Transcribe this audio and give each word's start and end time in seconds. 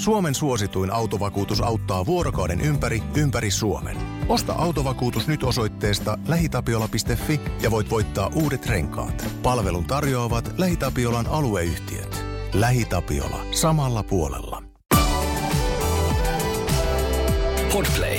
Suomen 0.00 0.34
suosituin 0.34 0.92
autovakuutus 0.92 1.60
auttaa 1.60 2.06
vuorokauden 2.06 2.60
ympäri, 2.60 3.02
ympäri 3.16 3.50
Suomen. 3.50 3.96
Osta 4.28 4.52
autovakuutus 4.52 5.28
nyt 5.28 5.42
osoitteesta 5.42 6.18
lähitapiola.fi 6.28 7.40
ja 7.62 7.70
voit 7.70 7.90
voittaa 7.90 8.30
uudet 8.34 8.66
renkaat. 8.66 9.26
Palvelun 9.42 9.84
tarjoavat 9.84 10.54
LähiTapiolan 10.58 11.26
alueyhtiöt. 11.26 12.24
LähiTapiola. 12.54 13.44
Samalla 13.50 14.02
puolella. 14.02 14.62
Podplay. 17.72 18.18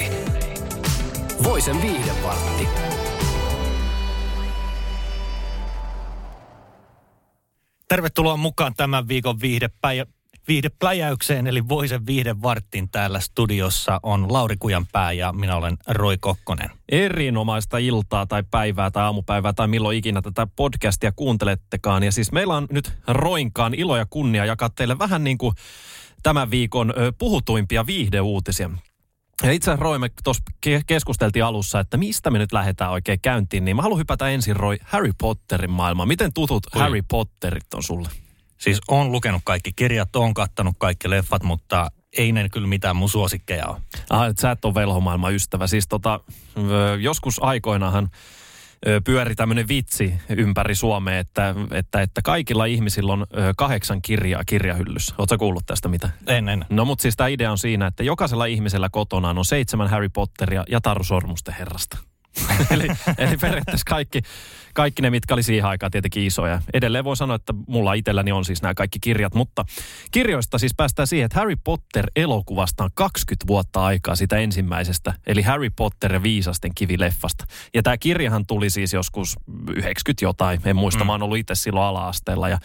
Voisen 1.43 1.81
viihdepartti. 1.81 2.67
Tervetuloa 7.87 8.37
mukaan 8.37 8.73
tämän 8.77 9.07
viikon 9.07 9.41
viihdepäivä 9.41 10.05
viihdepläjäykseen, 10.47 11.47
eli 11.47 11.69
Voisen 11.69 12.05
viihdevarttin 12.05 12.89
täällä 12.89 13.19
studiossa 13.19 13.99
on 14.03 14.33
Lauri 14.33 14.55
Kujanpää 14.59 15.11
ja 15.11 15.33
minä 15.33 15.55
olen 15.55 15.77
Roi 15.87 16.17
Kokkonen. 16.17 16.69
Erinomaista 16.89 17.77
iltaa 17.77 18.25
tai 18.25 18.43
päivää 18.51 18.91
tai 18.91 19.03
aamupäivää 19.03 19.53
tai 19.53 19.67
milloin 19.67 19.97
ikinä 19.97 20.21
tätä 20.21 20.47
podcastia 20.55 21.11
kuuntelettekaan. 21.11 22.03
Ja 22.03 22.11
siis 22.11 22.31
meillä 22.31 22.55
on 22.55 22.67
nyt 22.71 22.93
Roinkaan 23.07 23.73
ilo 23.73 23.97
ja 23.97 24.05
kunnia 24.09 24.45
jakaa 24.45 24.69
teille 24.69 24.99
vähän 24.99 25.23
niin 25.23 25.37
kuin 25.37 25.55
tämän 26.23 26.51
viikon 26.51 26.93
puhutuimpia 27.17 27.85
viihdeuutisia. 27.85 28.69
Ja 29.43 29.51
itse 29.51 29.71
asiassa 29.71 29.83
Roy, 29.83 29.97
me 29.97 30.09
tuossa 30.23 30.43
keskusteltiin 30.87 31.45
alussa, 31.45 31.79
että 31.79 31.97
mistä 31.97 32.29
me 32.29 32.39
nyt 32.39 32.51
lähdetään 32.51 32.91
oikein 32.91 33.19
käyntiin, 33.21 33.65
niin 33.65 33.75
mä 33.75 33.81
haluan 33.81 33.99
hypätä 33.99 34.29
ensin 34.29 34.55
Roy 34.55 34.77
Harry 34.83 35.11
Potterin 35.21 35.71
maailmaan. 35.71 36.07
Miten 36.07 36.33
tutut 36.33 36.63
Oi. 36.75 36.81
Harry 36.81 37.01
Potterit 37.11 37.73
on 37.73 37.83
sulle? 37.83 38.09
Siis 38.61 38.81
on 38.87 39.11
lukenut 39.11 39.41
kaikki 39.45 39.71
kirjat, 39.75 40.15
on 40.15 40.33
kattanut 40.33 40.75
kaikki 40.77 41.09
leffat, 41.09 41.43
mutta 41.43 41.91
ei 42.17 42.31
ne 42.31 42.49
kyllä 42.49 42.67
mitään 42.67 42.95
mun 42.95 43.09
suosikkeja 43.09 43.67
ole. 43.67 43.81
Ah, 44.09 44.33
sä 44.39 44.51
et 44.51 44.65
ole 44.65 44.75
velhomaailman 44.75 45.33
ystävä. 45.33 45.67
Siis 45.67 45.87
tota, 45.87 46.19
joskus 47.01 47.43
aikoinahan 47.43 48.09
pyöri 49.03 49.35
tämmöinen 49.35 49.67
vitsi 49.67 50.13
ympäri 50.29 50.75
Suomea, 50.75 51.19
että, 51.19 51.55
että, 51.71 52.01
että 52.01 52.21
kaikilla 52.21 52.65
ihmisillä 52.65 53.13
on 53.13 53.27
kahdeksan 53.57 54.01
kirjaa 54.01 54.43
kirjahyllyssä. 54.45 55.15
Oletko 55.17 55.37
kuullut 55.37 55.65
tästä 55.65 55.87
mitä? 55.87 56.09
En, 56.27 56.49
en. 56.49 56.65
No 56.69 56.85
mutta 56.85 57.01
siis 57.01 57.15
tämä 57.15 57.27
idea 57.27 57.51
on 57.51 57.57
siinä, 57.57 57.87
että 57.87 58.03
jokaisella 58.03 58.45
ihmisellä 58.45 58.89
kotona 58.91 59.29
on 59.29 59.45
seitsemän 59.45 59.89
Harry 59.89 60.09
Potteria 60.09 60.63
ja 60.69 60.81
Taru 60.81 61.03
Sormusten 61.03 61.55
herrasta. 61.59 61.97
eli, 62.73 62.87
eli 63.17 63.37
periaatteessa 63.37 63.85
kaikki, 63.89 64.21
kaikki 64.73 65.01
ne, 65.01 65.09
mitkä 65.09 65.33
oli 65.33 65.43
siihen 65.43 65.65
aikaan 65.65 65.91
tietenkin 65.91 66.23
isoja. 66.23 66.61
Edelleen 66.73 67.03
voi 67.03 67.17
sanoa, 67.17 67.35
että 67.35 67.53
mulla 67.67 67.93
itselläni 67.93 68.31
on 68.31 68.45
siis 68.45 68.61
nämä 68.61 68.73
kaikki 68.73 68.99
kirjat, 68.99 69.33
mutta 69.33 69.65
kirjoista 70.11 70.57
siis 70.57 70.73
päästään 70.77 71.07
siihen, 71.07 71.25
että 71.25 71.39
Harry 71.39 71.55
Potter-elokuvasta 71.55 72.83
on 72.83 72.89
20 72.93 73.47
vuotta 73.47 73.85
aikaa 73.85 74.15
sitä 74.15 74.37
ensimmäisestä, 74.37 75.13
eli 75.27 75.41
Harry 75.41 75.69
Potter 75.69 76.13
ja 76.13 76.23
viisasten 76.23 76.71
kivileffasta. 76.75 77.45
Ja 77.73 77.83
tämä 77.83 77.97
kirjahan 77.97 78.45
tuli 78.47 78.69
siis 78.69 78.93
joskus 78.93 79.35
90 79.75 80.25
jotain, 80.25 80.61
en 80.65 80.75
muista, 80.75 81.03
mm. 81.03 81.07
mä 81.07 81.13
oon 81.13 81.23
ollut 81.23 81.37
itse 81.37 81.55
silloin 81.55 81.85
ala-asteella 81.85 82.49
ja 82.49 82.59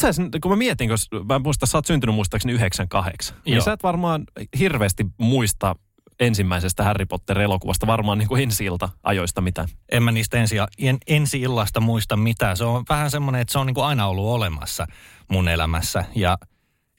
sä, 0.00 0.08
kun 0.42 0.50
mä 0.50 0.56
mietin, 0.56 0.88
koska 0.88 1.24
mä 1.24 1.38
muistan, 1.38 1.68
sä 1.68 1.78
oot 1.78 1.86
syntynyt 1.86 2.14
muistaakseni 2.14 2.52
98, 2.52 3.36
niin 3.36 3.52
Joo. 3.52 3.56
niin 3.56 3.64
sä 3.64 3.72
et 3.72 3.82
varmaan 3.82 4.24
hirveästi 4.58 5.06
muista 5.18 5.76
ensimmäisestä 6.20 6.84
Harry 6.84 7.06
Potter-elokuvasta 7.06 7.86
varmaan 7.86 8.18
niin 8.18 8.28
kuin 8.28 8.42
ensi 8.42 8.64
ajoista 9.02 9.40
mitään. 9.40 9.68
En 9.92 10.02
mä 10.02 10.12
niistä 10.12 10.36
ensi, 10.36 10.56
en, 10.78 10.98
ensi 11.06 11.40
illasta 11.40 11.80
muista 11.80 12.16
mitään. 12.16 12.56
Se 12.56 12.64
on 12.64 12.84
vähän 12.88 13.10
semmoinen, 13.10 13.40
että 13.40 13.52
se 13.52 13.58
on 13.58 13.66
niin 13.66 13.74
kuin 13.74 13.84
aina 13.84 14.06
ollut 14.06 14.26
olemassa 14.26 14.86
mun 15.28 15.48
elämässä. 15.48 16.04
Ja 16.14 16.38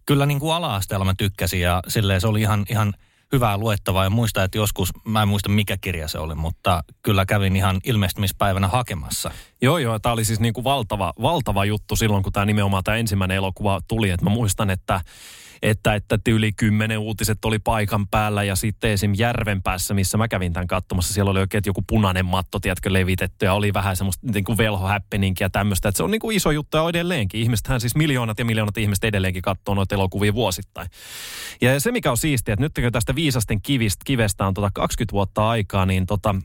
kyllä 0.05 0.25
niin 0.25 0.39
kuin 0.39 0.53
ala-asteella 0.53 1.05
mä 1.05 1.14
tykkäsin 1.17 1.61
ja 1.61 1.81
silleen 1.88 2.22
se 2.22 2.27
oli 2.27 2.42
ihan, 2.42 2.66
ihan 2.69 2.94
hyvää 3.31 3.58
luettavaa. 3.58 4.03
Ja 4.03 4.09
muista, 4.09 4.44
että 4.44 4.58
joskus, 4.58 4.89
mä 5.05 5.22
en 5.22 5.27
muista 5.27 5.49
mikä 5.49 5.77
kirja 5.81 6.08
se 6.08 6.17
oli, 6.19 6.36
mutta 6.36 6.83
kyllä 7.03 7.25
kävin 7.25 7.55
ihan 7.55 7.80
ilmestymispäivänä 7.83 8.67
hakemassa. 8.67 9.32
Joo, 9.61 9.77
joo. 9.77 9.99
Tämä 9.99 10.14
oli 10.14 10.26
siis 10.26 10.39
niin 10.39 10.53
kuin 10.53 10.64
valtava, 10.64 11.14
valtava 11.21 11.65
juttu 11.65 11.95
silloin, 11.95 12.23
kun 12.23 12.33
tämä 12.33 12.45
nimenomaan 12.45 12.83
tämä 12.83 12.98
ensimmäinen 12.98 13.38
elokuva 13.38 13.82
tuli. 13.88 14.09
Että 14.09 14.26
mä 14.26 14.30
muistan, 14.30 14.70
että 14.70 15.02
että, 15.61 15.95
että 15.95 16.20
yli 16.27 16.52
kymmenen 16.52 16.99
uutiset 16.99 17.45
oli 17.45 17.60
paikan 17.60 18.08
päällä 18.08 18.44
ja 18.44 18.55
sitten 18.55 18.92
esim. 18.92 19.14
järven 19.17 19.61
päässä, 19.61 19.94
missä 19.94 20.17
mä 20.17 20.27
kävin 20.27 20.54
tämän 20.54 20.67
katsomassa, 20.67 21.14
siellä 21.14 21.32
oli 21.32 21.39
oikein 21.39 21.64
joku 21.66 21.82
punainen 21.88 22.26
matto, 22.26 22.60
tiedätkö, 22.60 22.94
levitetty 22.94 23.45
ja 23.45 23.54
oli 23.54 23.73
vähän 23.73 23.95
semmoista 23.95 24.27
niin 24.33 24.44
kuin 24.44 24.58
velhohäppeninkiä 24.58 25.45
ja 25.45 25.50
tämmöistä, 25.50 25.89
että 25.89 25.98
se 25.98 26.04
on 26.04 26.11
niin 26.11 26.20
kuin 26.20 26.38
iso 26.38 26.52
juttu 26.52 26.77
ja 26.77 26.89
edelleenkin. 26.89 27.42
Ihmisethän 27.42 27.82
siis 27.82 27.95
miljoonat 27.95 28.39
ja 28.39 28.45
miljoonat 28.45 28.77
ihmiset 28.77 29.04
edelleenkin 29.04 29.42
katsoo 29.42 29.76
noita 29.76 29.95
elokuvia 29.95 30.33
vuosittain. 30.33 30.88
Ja 31.61 31.80
se 31.80 31.92
mikä 31.92 32.11
on 32.11 32.17
siistiä, 32.17 32.54
että 32.54 32.64
nyt 32.64 32.71
kun 32.82 32.92
tästä 32.92 33.16
viisasten 33.16 33.61
kivistä, 33.61 34.02
kivestä 34.05 34.48
on 34.48 34.54
tota 34.54 34.71
20 34.73 35.14
vuotta 35.14 35.50
aikaa, 35.50 35.86
niin 35.86 36.05
tota, 36.05 36.36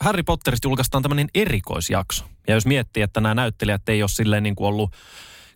Harry 0.00 0.22
Potterista 0.22 0.68
julkaistaan 0.68 1.02
tämmöinen 1.02 1.28
erikoisjakso. 1.34 2.24
Ja 2.48 2.54
jos 2.54 2.66
miettii, 2.66 3.02
että 3.02 3.20
nämä 3.20 3.34
näyttelijät 3.34 3.88
ei 3.88 4.02
ole 4.02 4.08
silleen 4.08 4.42
niin 4.42 4.56
kuin 4.56 4.68
ollut 4.68 4.90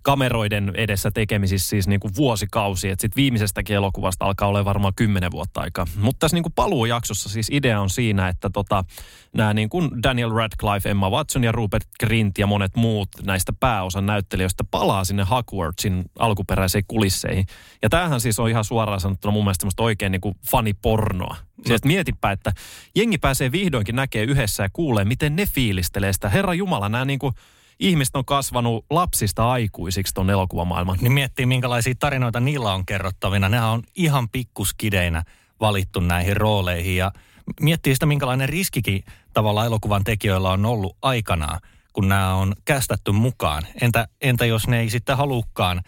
kameroiden 0.02 0.72
edessä 0.74 1.10
tekemisissä 1.10 1.68
siis 1.68 1.88
niin 1.88 2.00
kuin 2.00 2.16
vuosikausi. 2.16 2.90
Että 2.90 3.00
sitten 3.00 3.16
viimeisestäkin 3.16 3.76
elokuvasta 3.76 4.24
alkaa 4.24 4.48
olla 4.48 4.64
varmaan 4.64 4.92
kymmenen 4.96 5.30
vuotta 5.30 5.60
aikaa. 5.60 5.86
Mutta 5.96 6.18
tässä 6.18 6.36
niin 6.36 6.42
kuin 6.42 6.52
paluujaksossa 6.52 7.28
siis 7.28 7.48
idea 7.50 7.80
on 7.80 7.90
siinä, 7.90 8.28
että 8.28 8.50
tota, 8.50 8.84
nämä 9.36 9.54
niin 9.54 9.68
kuin 9.68 10.02
Daniel 10.02 10.30
Radcliffe, 10.30 10.90
Emma 10.90 11.10
Watson 11.10 11.44
ja 11.44 11.52
Rupert 11.52 11.88
Grint 12.00 12.38
ja 12.38 12.46
monet 12.46 12.76
muut 12.76 13.08
näistä 13.26 13.52
pääosan 13.60 14.06
näyttelijöistä 14.06 14.64
palaa 14.70 15.04
sinne 15.04 15.22
Hogwartsin 15.22 16.04
alkuperäisiin 16.18 16.84
kulisseihin. 16.88 17.46
Ja 17.82 17.88
tämähän 17.88 18.20
siis 18.20 18.38
on 18.38 18.50
ihan 18.50 18.64
suoraan 18.64 19.00
sanottuna 19.00 19.32
mun 19.32 19.44
mielestä 19.44 19.66
oikein 19.82 20.12
niin 20.12 20.20
kuin 20.20 20.34
fanipornoa. 20.50 21.36
Siis 21.66 21.84
mietipä, 21.84 22.30
että 22.30 22.52
jengi 22.94 23.18
pääsee 23.18 23.52
vihdoinkin 23.52 23.96
näkee 23.96 24.24
yhdessä 24.24 24.62
ja 24.62 24.68
kuulee, 24.72 25.04
miten 25.04 25.36
ne 25.36 25.46
fiilistelee 25.46 26.12
sitä. 26.12 26.28
Herra 26.28 26.54
Jumala, 26.54 26.88
nämä 26.88 27.04
niin 27.04 27.18
kuin 27.18 27.34
ihmiset 27.82 28.16
on 28.16 28.24
kasvanut 28.24 28.84
lapsista 28.90 29.50
aikuisiksi 29.50 30.14
tuon 30.14 30.30
elokuvamaailman. 30.30 30.98
Niin 31.00 31.12
miettii, 31.12 31.46
minkälaisia 31.46 31.94
tarinoita 31.98 32.40
niillä 32.40 32.72
on 32.72 32.86
kerrottavina. 32.86 33.48
Nehän 33.48 33.68
on 33.68 33.82
ihan 33.94 34.28
pikkuskideinä 34.28 35.22
valittu 35.60 36.00
näihin 36.00 36.36
rooleihin 36.36 36.96
ja 36.96 37.12
miettii 37.60 37.94
sitä, 37.94 38.06
minkälainen 38.06 38.48
riskikin 38.48 39.04
tavallaan 39.32 39.66
elokuvan 39.66 40.04
tekijöillä 40.04 40.50
on 40.50 40.66
ollut 40.66 40.96
aikanaan, 41.02 41.60
kun 41.92 42.08
nämä 42.08 42.34
on 42.34 42.52
kästetty 42.64 43.12
mukaan. 43.12 43.66
Entä, 43.80 44.08
entä 44.20 44.46
jos 44.46 44.68
ne 44.68 44.80
ei 44.80 44.90
sitten 44.90 45.16
halukkaan 45.16 45.82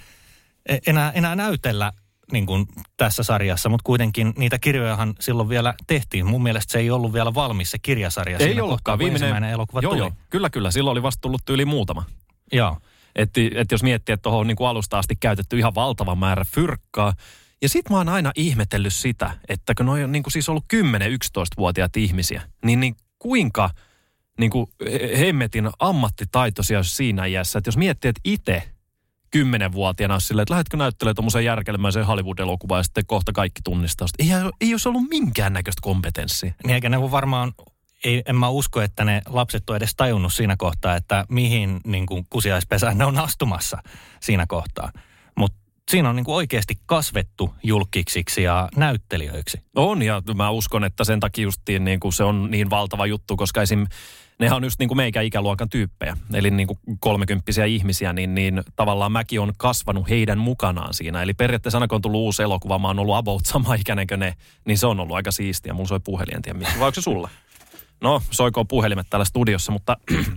e, 0.68 0.78
enää, 0.86 1.12
enää 1.12 1.36
näytellä 1.36 1.92
niin 2.32 2.46
kuin 2.46 2.66
tässä 2.96 3.22
sarjassa, 3.22 3.68
mutta 3.68 3.84
kuitenkin 3.84 4.32
niitä 4.36 4.58
kirjojahan 4.58 5.14
silloin 5.20 5.48
vielä 5.48 5.74
tehtiin. 5.86 6.26
Mun 6.26 6.42
mielestä 6.42 6.72
se 6.72 6.78
ei 6.78 6.90
ollut 6.90 7.12
vielä 7.12 7.34
valmis 7.34 7.70
se 7.70 7.78
kirjasarja. 7.78 8.38
Ei 8.38 8.60
ollutkaan. 8.60 8.98
Viimeinen 8.98 9.44
elokuva 9.44 9.80
joo, 9.80 9.92
tuli. 9.92 10.00
Joo, 10.00 10.12
kyllä, 10.30 10.50
kyllä. 10.50 10.70
Silloin 10.70 10.92
oli 10.92 11.02
vasta 11.02 11.20
tullut 11.20 11.50
yli 11.50 11.64
muutama. 11.64 12.04
Joo. 12.52 12.78
Että 13.16 13.40
et 13.54 13.72
jos 13.72 13.82
miettii, 13.82 14.12
että 14.12 14.22
tuohon 14.22 14.46
niin 14.46 14.56
alusta 14.68 14.98
asti 14.98 15.16
käytetty 15.16 15.58
ihan 15.58 15.74
valtava 15.74 16.14
määrä 16.14 16.44
fyrkkaa. 16.44 17.12
Ja 17.62 17.68
sit 17.68 17.90
mä 17.90 17.96
oon 17.96 18.08
aina 18.08 18.32
ihmetellyt 18.36 18.94
sitä, 18.94 19.30
että 19.48 19.74
kun 19.74 19.86
noi 19.86 20.04
on 20.04 20.12
niin 20.12 20.22
kuin 20.22 20.32
siis 20.32 20.48
ollut 20.48 20.64
10-11-vuotiaat 20.74 21.96
ihmisiä, 21.96 22.42
niin, 22.64 22.80
niin 22.80 22.96
kuinka 23.18 23.70
niin 24.38 24.50
kuin 24.50 24.66
hemmetin 25.18 25.70
ammattitaitoisia 25.78 26.82
siinä 26.82 27.26
iässä. 27.26 27.58
Että 27.58 27.68
jos 27.68 27.76
miettii, 27.76 28.08
että 28.08 28.20
itse 28.24 28.62
kymmenenvuotiaana 29.34 30.20
silleen, 30.20 30.42
että 30.42 30.52
lähdetkö 30.52 30.76
näyttelemään 30.76 31.14
tuommoisen 31.14 31.44
järkelmäisen 31.44 32.06
Hollywood-elokuvaa 32.06 32.78
ja 32.78 32.82
sitten 32.82 33.06
kohta 33.06 33.32
kaikki 33.32 33.60
tunnistaa. 33.64 34.08
Ei, 34.18 34.28
ei 34.60 34.74
olisi 34.74 34.88
ollut 34.88 35.08
minkäännäköistä 35.10 35.80
kompetenssia. 35.82 36.54
Niin 36.64 36.74
eikä 36.74 36.88
ne 36.88 37.10
varmaan 37.10 37.52
ei, 38.04 38.22
en 38.26 38.36
mä 38.36 38.48
usko, 38.48 38.80
että 38.80 39.04
ne 39.04 39.22
lapset 39.26 39.70
on 39.70 39.76
edes 39.76 39.94
tajunnut 39.96 40.34
siinä 40.34 40.56
kohtaa, 40.58 40.96
että 40.96 41.24
mihin 41.28 41.80
niin 41.86 42.06
kuin 42.06 42.26
kusiaispesään 42.30 42.98
ne 42.98 43.04
on 43.04 43.18
astumassa 43.18 43.82
siinä 44.20 44.46
kohtaa. 44.48 44.92
Mutta 45.36 45.58
siinä 45.90 46.10
on 46.10 46.16
niin 46.16 46.24
kuin 46.24 46.34
oikeasti 46.34 46.74
kasvettu 46.86 47.54
julkiksiksi 47.62 48.42
ja 48.42 48.68
näyttelijöiksi. 48.76 49.62
On 49.76 50.02
ja 50.02 50.22
mä 50.34 50.50
uskon, 50.50 50.84
että 50.84 51.04
sen 51.04 51.20
takia 51.20 51.42
justiin 51.42 51.84
niin 51.84 52.00
kuin 52.00 52.12
se 52.12 52.24
on 52.24 52.50
niin 52.50 52.70
valtava 52.70 53.06
juttu, 53.06 53.36
koska 53.36 53.62
esim 53.62 53.86
nehän 54.38 54.56
on 54.56 54.64
just 54.64 54.78
niin 54.78 54.88
kuin 54.88 54.96
meikä 54.96 55.20
ikäluokan 55.20 55.68
tyyppejä, 55.68 56.16
eli 56.34 56.50
niin 56.50 56.66
kuin 56.66 56.78
kolmekymppisiä 57.00 57.64
ihmisiä, 57.64 58.12
niin, 58.12 58.34
niin 58.34 58.62
tavallaan 58.76 59.12
mäkin 59.12 59.40
on 59.40 59.52
kasvanut 59.56 60.08
heidän 60.08 60.38
mukanaan 60.38 60.94
siinä. 60.94 61.22
Eli 61.22 61.34
periaatteessa 61.34 61.78
aina 61.78 61.88
kun 61.88 61.96
on 61.96 62.02
tullut 62.02 62.20
uusi 62.20 62.42
elokuva, 62.42 62.78
mä 62.78 62.88
oon 62.88 62.98
ollut 62.98 63.16
about 63.16 63.46
sama 63.46 63.74
ikäinen 63.80 64.06
kuin 64.06 64.20
ne, 64.20 64.34
niin 64.66 64.78
se 64.78 64.86
on 64.86 65.00
ollut 65.00 65.16
aika 65.16 65.30
siistiä. 65.30 65.72
Mulla 65.72 65.88
soi 65.88 66.00
puhelin, 66.00 66.36
en 66.36 66.42
tiedä 66.42 66.58
missä. 66.58 66.78
Vai 66.78 66.86
onko 66.86 66.94
se 66.94 67.00
sulla? 67.00 67.28
No, 68.00 68.22
soikoon 68.30 68.68
puhelimet 68.68 69.06
täällä 69.10 69.24
studiossa, 69.24 69.72
mutta 69.72 69.96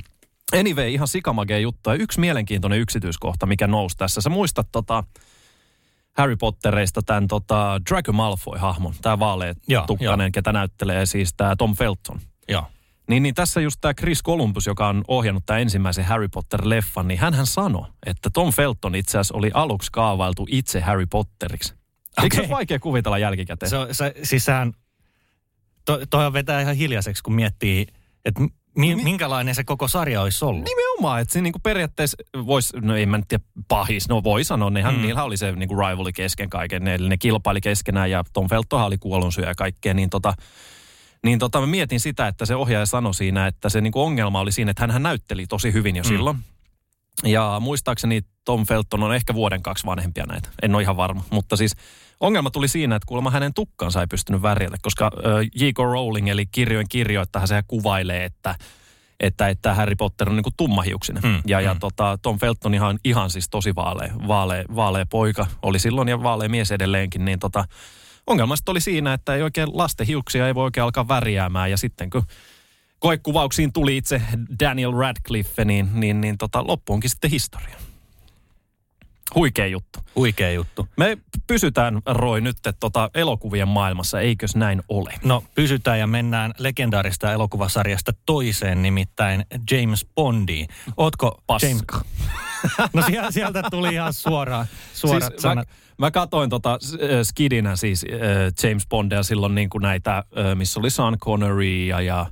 anyway, 0.59 0.89
ihan 0.89 1.07
sikamagea 1.07 1.59
juttu. 1.59 1.89
Ja 1.89 1.95
yksi 1.95 2.19
mielenkiintoinen 2.19 2.79
yksityiskohta, 2.79 3.45
mikä 3.45 3.67
nousi 3.67 3.97
tässä. 3.97 4.21
Sä 4.21 4.29
muistat 4.29 4.67
tota, 4.71 5.03
Harry 6.17 6.35
Pottereista 6.35 7.01
tämän 7.05 7.27
tota, 7.27 7.81
Draco 7.89 8.11
Malfoy-hahmon, 8.11 8.93
tämä 9.01 9.19
vaalea 9.19 9.53
tukkanen, 9.88 10.31
ketä 10.31 10.51
näyttelee 10.53 11.05
siis 11.05 11.33
tämä 11.38 11.55
Tom 11.55 11.75
Felton. 11.75 12.19
Joo. 12.47 12.63
Niin, 13.09 13.24
niin 13.24 13.36
tässä 13.36 13.62
just 13.62 13.77
tämä 13.81 13.94
Chris 13.94 14.24
Columbus, 14.24 14.65
joka 14.65 14.88
on 14.88 15.04
ohjannut 15.07 15.45
tämän 15.45 15.62
ensimmäisen 15.62 16.06
Harry 16.06 16.27
Potter-leffan, 16.27 17.07
niin 17.07 17.19
hän 17.19 17.45
sanoi, 17.45 17.88
että 18.06 18.30
Tom 18.33 18.54
Felton 18.54 18.95
itse 18.95 19.18
asiassa 19.18 19.38
oli 19.38 19.51
aluksi 19.54 19.92
kaavailtu 19.92 20.48
itse 20.50 20.81
Harry 20.81 21.06
Potteriksi. 21.06 21.74
Eikö 22.24 22.36
se 22.36 22.42
ole 22.42 22.50
vaikea 22.50 22.80
kuvitella 22.80 23.18
jälkikäteen? 23.18 23.69
Se, 23.69 23.77
se, 23.92 24.13
siis 24.24 24.45
sehän, 24.45 24.74
to, 25.86 26.00
toi 26.09 26.33
vetää 26.33 26.62
ihan 26.62 26.75
hiljaiseksi, 26.75 27.24
kun 27.24 27.36
miettii, 27.36 27.88
että 28.25 28.44
mi, 28.77 28.95
minkälainen 28.95 29.56
se 29.56 29.63
koko 29.63 29.88
sarja 29.88 30.21
olisi 30.21 30.45
ollut. 30.45 30.65
Nimenomaan, 30.65 31.21
että 31.21 31.33
se 31.33 31.42
niinku 31.42 31.60
periaatteessa 31.60 32.18
voisi, 32.45 32.77
no 32.81 32.95
en 32.95 33.10
mä 33.10 33.19
tiedä 33.27 33.44
pahis, 33.68 34.10
no 34.10 34.24
voi 34.24 34.44
sanoa, 34.44 34.69
nehän, 34.69 34.95
mm. 34.95 35.01
niillä 35.01 35.24
oli 35.24 35.38
se 35.38 35.51
niinku 35.51 35.75
rivali 35.75 36.13
kesken 36.13 36.50
kaiken, 36.50 36.83
ne, 36.83 36.95
eli 36.95 37.10
ne 37.10 37.18
kilpaili 37.18 37.62
keskenään 37.62 38.12
ja 38.12 38.24
Tom 38.33 38.50
Feltonhan 38.50 38.88
oli 38.88 38.98
kuollonsyöjä 38.98 39.50
ja 39.50 39.56
kaikkea, 39.56 39.94
niin 39.94 40.10
tota, 40.10 40.33
niin 41.23 41.39
tota, 41.39 41.59
mä 41.59 41.67
mietin 41.67 41.99
sitä, 41.99 42.27
että 42.27 42.45
se 42.45 42.55
ohjaaja 42.55 42.85
sanoi 42.85 43.13
siinä, 43.13 43.47
että 43.47 43.69
se 43.69 43.81
niinku 43.81 44.01
ongelma 44.01 44.39
oli 44.39 44.51
siinä, 44.51 44.71
että 44.71 44.87
hän 44.91 45.03
näytteli 45.03 45.47
tosi 45.47 45.73
hyvin 45.73 45.95
jo 45.95 46.03
Mm. 46.03 46.07
silloin. 46.07 46.37
Ja 47.23 47.57
muistaakseni 47.59 48.21
Tom 48.45 48.65
Felton 48.65 49.03
on 49.03 49.15
ehkä 49.15 49.33
vuoden 49.33 49.63
kaksi 49.63 49.85
vanhempia 49.85 50.25
näitä. 50.25 50.49
En 50.61 50.75
ole 50.75 50.83
ihan 50.83 50.97
varma. 50.97 51.23
Mutta 51.29 51.55
siis 51.55 51.75
ongelma 52.19 52.49
tuli 52.51 52.67
siinä, 52.67 52.95
että 52.95 53.07
kuulemma 53.07 53.31
hänen 53.31 53.53
tukkansa 53.53 54.01
ei 54.01 54.07
pystynyt 54.07 54.41
värjätä, 54.41 54.77
koska 54.81 55.11
J.K. 55.55 55.77
Rowling, 55.77 56.29
eli 56.29 56.45
kirjojen 56.45 56.89
kirjoittaja, 56.89 57.47
sehän 57.47 57.63
kuvailee, 57.67 58.25
että 58.25 58.55
että, 59.19 59.49
että 59.49 59.73
Harry 59.73 59.95
Potter 59.95 60.29
on 60.29 60.35
niin 60.35 60.53
tummahiuksinen. 60.57 61.23
Mm, 61.23 61.41
ja 61.45 61.61
ja 61.61 61.73
mm. 61.73 61.79
tota, 61.79 62.17
Tom 62.21 62.39
Felton 62.39 62.73
ihan, 62.73 62.99
ihan 63.03 63.29
siis 63.29 63.49
tosi 63.49 63.75
vaalea, 63.75 64.13
vaalea, 64.27 64.63
vaalea 64.75 65.05
poika 65.05 65.47
oli 65.61 65.79
silloin 65.79 66.07
ja 66.07 66.23
vaalea 66.23 66.49
mies 66.49 66.71
edelleenkin, 66.71 67.25
niin 67.25 67.39
tota, 67.39 67.65
ongelma 68.27 68.56
sitten 68.56 68.71
oli 68.71 68.81
siinä, 68.81 69.13
että 69.13 69.35
ei 69.35 69.41
oikein 69.41 69.77
lasten 69.77 70.07
hiuksia 70.07 70.47
ei 70.47 70.56
voi 70.56 70.63
oikein 70.63 70.83
alkaa 70.83 71.07
värjäämään 71.07 71.71
ja 71.71 71.77
sitten 71.77 72.09
kun 72.09 72.24
koekuvauksiin 73.00 73.74
tuli 73.74 73.97
itse 73.97 74.21
Daniel 74.59 74.91
Radcliffe, 74.91 75.65
niin, 75.65 75.89
niin, 75.94 76.21
niin 76.21 76.38
tota, 76.38 76.68
loppu 76.68 76.94
onkin 76.94 77.09
sitten 77.09 77.31
historia. 77.31 77.87
Huikea 79.35 79.68
juttu. 79.68 80.00
Huikea 80.15 80.51
juttu. 80.51 80.88
Me 80.97 81.18
pysytään, 81.47 82.01
Roy, 82.06 82.41
nyt 82.41 82.57
tota, 82.79 83.09
elokuvien 83.13 83.68
maailmassa, 83.68 84.19
eikös 84.19 84.56
näin 84.56 84.81
ole? 84.89 85.13
No 85.24 85.44
pysytään 85.56 86.00
ja 86.00 86.07
mennään 86.07 86.53
legendaarista 86.57 87.31
elokuvasarjasta 87.31 88.12
toiseen, 88.25 88.81
nimittäin 88.81 89.45
James 89.71 90.06
Bondiin. 90.15 90.68
Ootko 90.97 91.44
Paska. 91.47 91.68
James... 91.68 91.83
No 92.94 93.01
sieltä, 93.01 93.31
sieltä 93.31 93.63
tuli 93.71 93.94
ihan 93.94 94.13
suoraan, 94.13 94.65
suorat 94.94 95.27
siis 95.27 95.41
sanat. 95.41 95.68
Mä, 95.68 96.06
mä 96.06 96.12
katoin 96.12 96.50
tota 96.50 96.74
äh, 96.74 96.79
skidinä 97.24 97.75
siis 97.75 98.06
äh, 98.06 98.69
James 98.69 98.88
Bondia 98.88 99.24
silloin 99.24 99.56
niin 99.56 99.69
kuin 99.69 99.81
näitä, 99.81 100.18
äh, 100.18 100.56
missä 100.56 100.79
oli 100.79 100.89
Sean 100.89 101.18
Connery 101.19 101.85
ja, 101.85 102.01
ja 102.01 102.25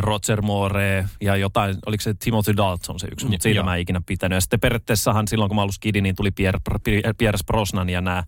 Roger 0.00 0.42
Moore 0.42 1.04
ja 1.20 1.36
jotain, 1.36 1.76
oliko 1.86 2.02
se 2.02 2.14
Timothy 2.14 2.56
Dalton 2.56 3.00
se 3.00 3.08
yksi, 3.12 3.26
mutta 3.26 3.42
siitä 3.42 3.62
mä 3.62 3.74
en 3.74 3.80
ikinä 3.80 4.00
pitänyt. 4.06 4.36
Ja 4.36 4.40
sitten 4.40 4.60
periaatteessahan 4.60 5.28
silloin, 5.28 5.48
kun 5.48 5.56
mä 5.56 5.62
olin 5.62 5.72
skidi, 5.72 6.00
niin 6.00 6.16
tuli 6.16 6.30
Pierre, 6.30 6.60
Pierre, 6.84 7.12
Pierre 7.18 7.38
Brosnan 7.46 7.88
ja 7.88 8.00
nämä 8.00 8.24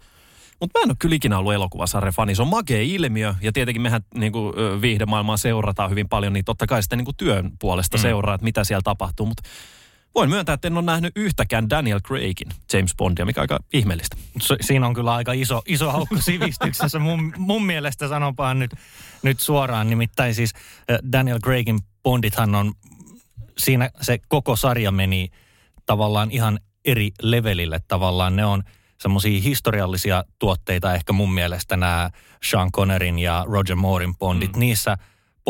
mutta 0.61 0.79
mä 0.79 0.83
en 0.83 0.91
ole 0.91 0.97
kyllä 0.99 1.15
ikinä 1.15 1.39
ollut 1.39 1.55
elokuvasarjan 1.55 2.13
fani. 2.13 2.35
Se 2.35 2.43
on 2.43 2.49
makea 2.49 2.83
ilmiö 2.83 3.35
ja 3.41 3.53
tietenkin 3.53 3.83
mehän 3.83 4.03
niin 4.15 4.33
kuin, 4.33 4.55
viihdemaailmaa 4.81 5.37
seurataan 5.37 5.91
hyvin 5.91 6.09
paljon, 6.09 6.33
niin 6.33 6.45
totta 6.45 6.67
kai 6.67 6.83
sitten 6.83 6.99
niin 6.99 7.05
kuin 7.05 7.17
työn 7.17 7.51
puolesta 7.59 7.97
mm. 7.97 8.01
seuraa, 8.01 8.35
että 8.35 8.45
mitä 8.45 8.65
siellä 8.65 8.83
tapahtuu. 8.85 9.27
Mutta 9.27 9.43
voin 10.15 10.31
myöntää, 10.31 10.53
että 10.53 10.69
en 10.69 10.77
ole 10.77 10.85
nähnyt 10.85 11.13
yhtäkään 11.17 11.71
Daniel 11.71 12.01
Craigin 12.01 12.49
James 12.73 12.95
Bondia, 12.97 13.27
mikä 13.27 13.41
on 13.41 13.43
aika 13.43 13.59
ihmeellistä. 13.73 14.17
Siinä 14.61 14.87
on 14.87 14.95
kyllä 14.95 15.15
aika 15.15 15.33
iso, 15.33 15.63
iso 15.67 15.93
haukku 15.93 16.17
sivistyksessä 16.31 16.99
mun, 16.99 17.33
mun 17.37 17.67
mielestä 17.67 18.09
sanopaan 18.09 18.59
nyt, 18.59 18.71
nyt 19.23 19.41
suoraan. 19.41 19.91
Nimittäin 19.91 20.35
siis 20.35 20.53
äh, 20.91 20.99
Daniel 21.13 21.39
Craigin 21.39 21.79
Bondithan 22.03 22.55
on, 22.55 22.73
siinä 23.59 23.91
se 24.01 24.19
koko 24.29 24.57
sarja 24.57 24.91
meni 24.91 25.29
tavallaan 25.87 26.31
ihan 26.31 26.61
eri 26.85 27.11
levelille 27.23 27.81
tavallaan. 27.89 28.37
Ne 28.37 28.45
on 28.45 28.63
semmoisia 29.01 29.41
historiallisia 29.41 30.25
tuotteita 30.39 30.95
ehkä 30.95 31.13
mun 31.13 31.33
mielestä 31.33 31.77
nämä 31.77 32.11
Sean 32.45 32.73
Connerin 32.73 33.19
ja 33.19 33.45
Roger 33.49 33.77
Moorin 33.77 34.17
Bondit. 34.17 34.53
Mm. 34.53 34.61
Niissä 34.61 34.97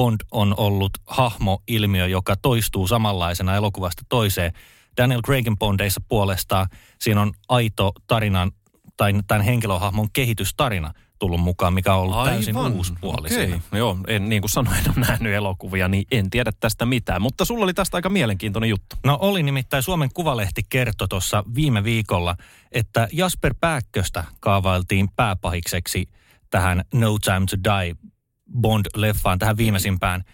Bond 0.00 0.20
on 0.30 0.54
ollut 0.56 0.90
hahmo-ilmiö, 1.06 2.06
joka 2.06 2.36
toistuu 2.36 2.86
samanlaisena 2.86 3.56
elokuvasta 3.56 4.02
toiseen. 4.08 4.52
Daniel 4.96 5.22
Craigin 5.22 5.58
Bondeissa 5.58 6.00
puolestaan 6.08 6.66
siinä 6.98 7.20
on 7.20 7.32
aito 7.48 7.92
tarinan 8.06 8.52
tai 8.96 9.12
tämän 9.26 9.44
henkilöhahmon 9.44 10.08
kehitystarina 10.12 10.94
tullut 11.18 11.40
mukaan, 11.40 11.74
mikä 11.74 11.94
on 11.94 12.00
ollut 12.00 12.24
täysin 12.24 12.56
uusi 12.56 12.92
puoli 13.00 13.28
siinä. 13.28 13.60
No 13.72 13.78
Joo, 13.78 13.96
en, 14.06 14.28
niin 14.28 14.42
kuin 14.42 14.50
sanoin, 14.50 14.78
en 14.78 14.90
ole 14.96 15.06
nähnyt 15.08 15.32
elokuvia, 15.32 15.88
niin 15.88 16.04
en 16.12 16.30
tiedä 16.30 16.52
tästä 16.60 16.86
mitään. 16.86 17.22
Mutta 17.22 17.44
sulla 17.44 17.64
oli 17.64 17.74
tästä 17.74 17.96
aika 17.96 18.08
mielenkiintoinen 18.08 18.70
juttu. 18.70 18.96
No 19.04 19.18
oli 19.20 19.42
nimittäin 19.42 19.82
Suomen 19.82 20.10
Kuvalehti 20.14 20.62
kertoi 20.68 21.08
tuossa 21.08 21.44
viime 21.54 21.84
viikolla, 21.84 22.36
että 22.72 23.08
Jasper 23.12 23.54
Pääkköstä 23.60 24.24
kaavailtiin 24.40 25.08
pääpahikseksi 25.16 26.08
tähän 26.50 26.84
No 26.94 27.18
Time 27.18 27.46
to 27.50 27.56
Die 27.64 28.09
Bond-leffaan, 28.58 29.38
tähän 29.38 29.56
viimeisimpään, 29.56 30.24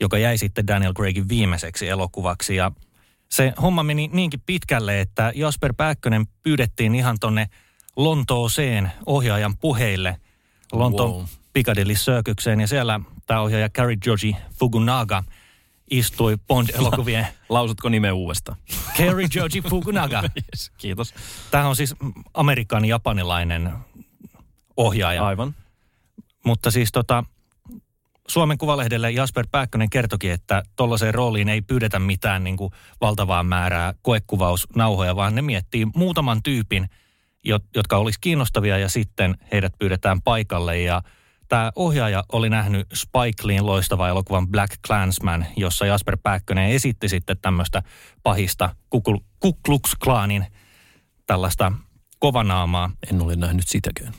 joka 0.00 0.18
jäi 0.18 0.38
sitten 0.38 0.66
Daniel 0.66 0.94
Craigin 0.94 1.28
viimeiseksi 1.28 1.88
elokuvaksi. 1.88 2.56
Ja 2.56 2.72
se 3.28 3.52
homma 3.62 3.82
meni 3.82 4.10
niinkin 4.12 4.40
pitkälle, 4.46 5.00
että 5.00 5.32
Jasper 5.34 5.74
Pääkkönen 5.76 6.26
pyydettiin 6.42 6.94
ihan 6.94 7.16
tonne 7.20 7.48
Lontooseen 7.96 8.92
ohjaajan 9.06 9.56
puheille 9.56 10.16
Lontoon 10.72 11.10
Wow. 11.10 11.18
wow. 11.18 11.28
Piccadilly 11.52 11.94
Circukseen 11.94 12.60
ja 12.60 12.66
siellä 12.68 13.00
tämä 13.26 13.40
ohjaaja 13.40 13.70
Gary 13.70 13.96
Joji 14.06 14.36
Fukunaga 14.58 15.24
istui 15.90 16.36
Bond-elokuvien 16.48 17.26
Lausutko 17.48 17.88
nimeä 17.88 18.14
uudestaan? 18.14 18.58
Kerry 18.96 19.26
Joji 19.34 19.62
Fukunaga. 19.70 20.22
yes, 20.52 20.70
kiitos. 20.78 21.14
Tämä 21.50 21.68
on 21.68 21.76
siis 21.76 21.94
amerikan 22.34 22.84
japanilainen 22.84 23.72
ohjaaja. 24.76 25.26
Aivan. 25.26 25.54
Mutta 26.44 26.70
siis 26.70 26.92
tota, 26.92 27.24
Suomen 28.32 28.58
Kuvalehdelle 28.58 29.10
Jasper 29.10 29.46
Pääkkönen 29.50 29.90
kertokin, 29.90 30.32
että 30.32 30.62
tuollaiseen 30.76 31.14
rooliin 31.14 31.48
ei 31.48 31.62
pyydetä 31.62 31.98
mitään 31.98 32.44
niin 32.44 32.56
kuin 32.56 32.70
valtavaa 33.00 33.42
määrää 33.42 33.94
koekuvausnauhoja, 34.02 35.16
vaan 35.16 35.34
ne 35.34 35.42
miettii 35.42 35.86
muutaman 35.94 36.42
tyypin, 36.42 36.88
jo- 37.44 37.60
jotka 37.74 37.96
olisi 37.96 38.18
kiinnostavia 38.20 38.78
ja 38.78 38.88
sitten 38.88 39.34
heidät 39.52 39.72
pyydetään 39.78 40.22
paikalle. 40.22 40.80
Ja 40.80 41.02
tämä 41.48 41.72
ohjaaja 41.76 42.24
oli 42.32 42.50
nähnyt 42.50 42.86
Spike 42.94 43.46
Leein 43.46 43.66
loistavan 43.66 44.10
elokuvan 44.10 44.48
Black 44.48 44.72
Clansman, 44.86 45.46
jossa 45.56 45.86
Jasper 45.86 46.18
Pääkkönen 46.22 46.70
esitti 46.70 47.08
sitten 47.08 47.36
tämmöistä 47.42 47.82
pahista 48.22 48.76
Ku 49.40 49.52
Klux 49.66 49.94
Klanin 50.04 50.46
tällaista 51.26 51.72
kovanaamaa. 52.18 52.90
En 53.10 53.22
ole 53.22 53.36
nähnyt 53.36 53.68
sitäkään. 53.68 54.14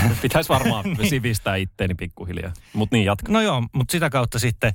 Pitäisi 0.22 0.48
varmaan 0.48 0.84
sivistää 1.08 1.56
itteeni 1.56 1.94
pikkuhiljaa. 1.94 2.52
Mutta 2.72 2.96
niin, 2.96 3.04
jatka. 3.04 3.32
No 3.32 3.40
joo, 3.40 3.62
mutta 3.72 3.92
sitä 3.92 4.10
kautta 4.10 4.38
sitten 4.38 4.72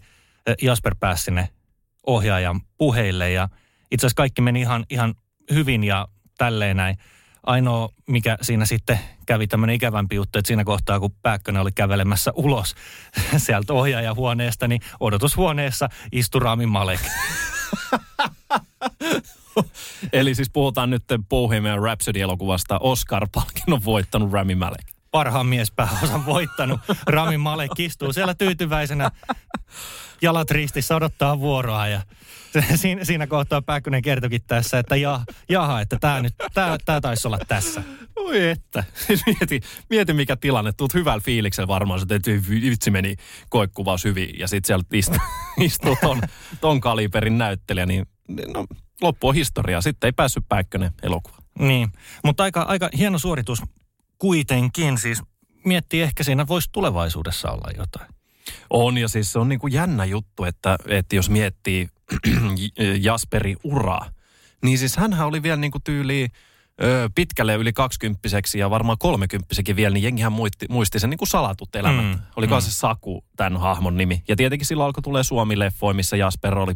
eh, 0.47 0.55
Jasper 0.61 0.95
pääsi 0.99 1.23
sinne 1.23 1.49
ohjaajan 2.07 2.61
puheille 2.77 3.31
ja 3.31 3.49
itse 3.91 4.05
asiassa 4.05 4.17
kaikki 4.17 4.41
meni 4.41 4.61
ihan, 4.61 4.85
ihan 4.89 5.15
hyvin 5.53 5.83
ja 5.83 6.07
tälleen 6.37 6.77
näin. 6.77 6.97
Ainoa, 7.43 7.89
mikä 8.07 8.37
siinä 8.41 8.65
sitten 8.65 8.99
kävi 9.25 9.47
tämmöinen 9.47 9.75
ikävämpi 9.75 10.15
juttu, 10.15 10.39
että 10.39 10.47
siinä 10.47 10.63
kohtaa, 10.63 10.99
kun 10.99 11.11
Pääkkönen 11.21 11.61
oli 11.61 11.71
kävelemässä 11.71 12.31
ulos 12.35 12.75
sieltä 13.37 13.73
ohjaajahuoneesta, 13.73 14.67
niin 14.67 14.81
odotushuoneessa 14.99 15.89
istui 16.11 16.41
Rami 16.41 16.65
Malek. 16.65 16.99
Eli 20.13 20.35
siis 20.35 20.49
puhutaan 20.49 20.89
nyt 20.89 21.03
Bohemian 21.29 21.79
Rhapsody-elokuvasta. 21.79 22.79
Oscar-palkinnon 22.79 23.85
voittanut 23.85 24.31
Rami 24.31 24.55
Malek. 24.55 24.90
Parhaan 25.11 25.45
miespääosan 25.45 26.25
voittanut 26.25 26.79
Rami 27.07 27.37
Malek 27.37 27.79
istuu 27.79 28.13
siellä 28.13 28.33
tyytyväisenä 28.33 29.11
jalat 30.21 30.51
ristissä 30.51 30.95
odottaa 30.95 31.39
vuoroa 31.39 31.87
ja 31.87 32.01
siinä, 32.75 33.05
siinä 33.05 33.27
kohtaa 33.27 33.61
Pääkkönen 33.61 34.01
kertokin 34.01 34.41
tässä, 34.47 34.79
että 34.79 34.95
ja, 34.95 35.21
jaha, 35.49 35.81
että 35.81 35.97
tämä 36.01 36.21
nyt, 36.21 36.33
tää, 36.53 36.77
tää 36.85 37.01
taisi 37.01 37.27
olla 37.27 37.39
tässä. 37.47 37.83
Oi 38.15 38.49
että. 38.49 38.83
Mieti, 39.25 39.61
mieti 39.89 40.13
mikä 40.13 40.35
tilanne. 40.35 40.71
Tuut 40.71 40.93
hyvällä 40.93 41.21
fiiliksellä 41.25 41.67
varmaan, 41.67 42.01
että 42.01 42.15
et 42.15 42.27
vitsi 42.49 42.91
meni 42.91 43.15
koekuvaus 43.49 44.03
hyvin. 44.03 44.39
Ja 44.39 44.47
sitten 44.47 44.67
sieltä 44.67 44.87
istuu, 44.93 45.19
istuu 45.61 45.97
ton, 46.01 46.21
ton 46.61 46.81
kaliberin 46.81 47.37
näyttelijä, 47.37 47.85
niin 47.85 48.05
no, 48.53 48.65
loppu 49.01 49.27
on 49.27 49.35
historiaa. 49.35 49.81
Sitten 49.81 50.07
ei 50.07 50.11
päässyt 50.11 50.43
Pääkkönen 50.49 50.91
elokuvaan. 51.03 51.43
Niin, 51.59 51.91
mutta 52.23 52.43
aika, 52.43 52.61
aika 52.61 52.89
hieno 52.97 53.19
suoritus 53.19 53.61
kuitenkin. 54.21 54.97
Siis 54.97 55.23
miettii 55.65 56.01
ehkä 56.01 56.23
siinä 56.23 56.47
voisi 56.47 56.69
tulevaisuudessa 56.71 57.51
olla 57.51 57.71
jotain. 57.77 58.09
On 58.69 58.97
ja 58.97 59.07
siis 59.07 59.31
se 59.31 59.39
on 59.39 59.49
niin 59.49 59.59
kuin 59.59 59.73
jännä 59.73 60.05
juttu, 60.05 60.43
että, 60.43 60.77
että 60.87 61.15
jos 61.15 61.29
miettii 61.29 61.89
Jasperi 63.07 63.55
uraa, 63.63 64.09
niin 64.63 64.77
siis 64.77 64.97
hänhän 64.97 65.27
oli 65.27 65.43
vielä 65.43 65.57
niin 65.57 65.71
kuin 65.71 65.83
tyyli 65.83 66.27
ö, 66.83 67.09
pitkälle 67.15 67.55
yli 67.55 67.73
kaksikymppiseksi 67.73 68.59
ja 68.59 68.69
varmaan 68.69 68.97
kolmekymppisekin 68.97 69.75
vielä, 69.75 69.93
niin 69.93 70.03
jengihän 70.03 70.31
muisti, 70.31 70.65
muisti 70.69 70.99
sen 70.99 71.09
niin 71.09 71.17
kuin 71.17 71.29
salatut 71.29 71.75
elämät. 71.75 72.05
Mm, 72.05 72.19
Oliko 72.35 72.55
mm. 72.55 72.61
se 72.61 72.71
Saku 72.71 73.25
tämän 73.37 73.57
hahmon 73.57 73.97
nimi? 73.97 74.23
Ja 74.27 74.35
tietenkin 74.35 74.65
silloin 74.65 74.85
alkoi 74.85 75.01
tulee 75.01 75.23
Suomi-leffoja, 75.23 75.93
missä 75.93 76.17
Jasper 76.17 76.57
oli. 76.57 76.73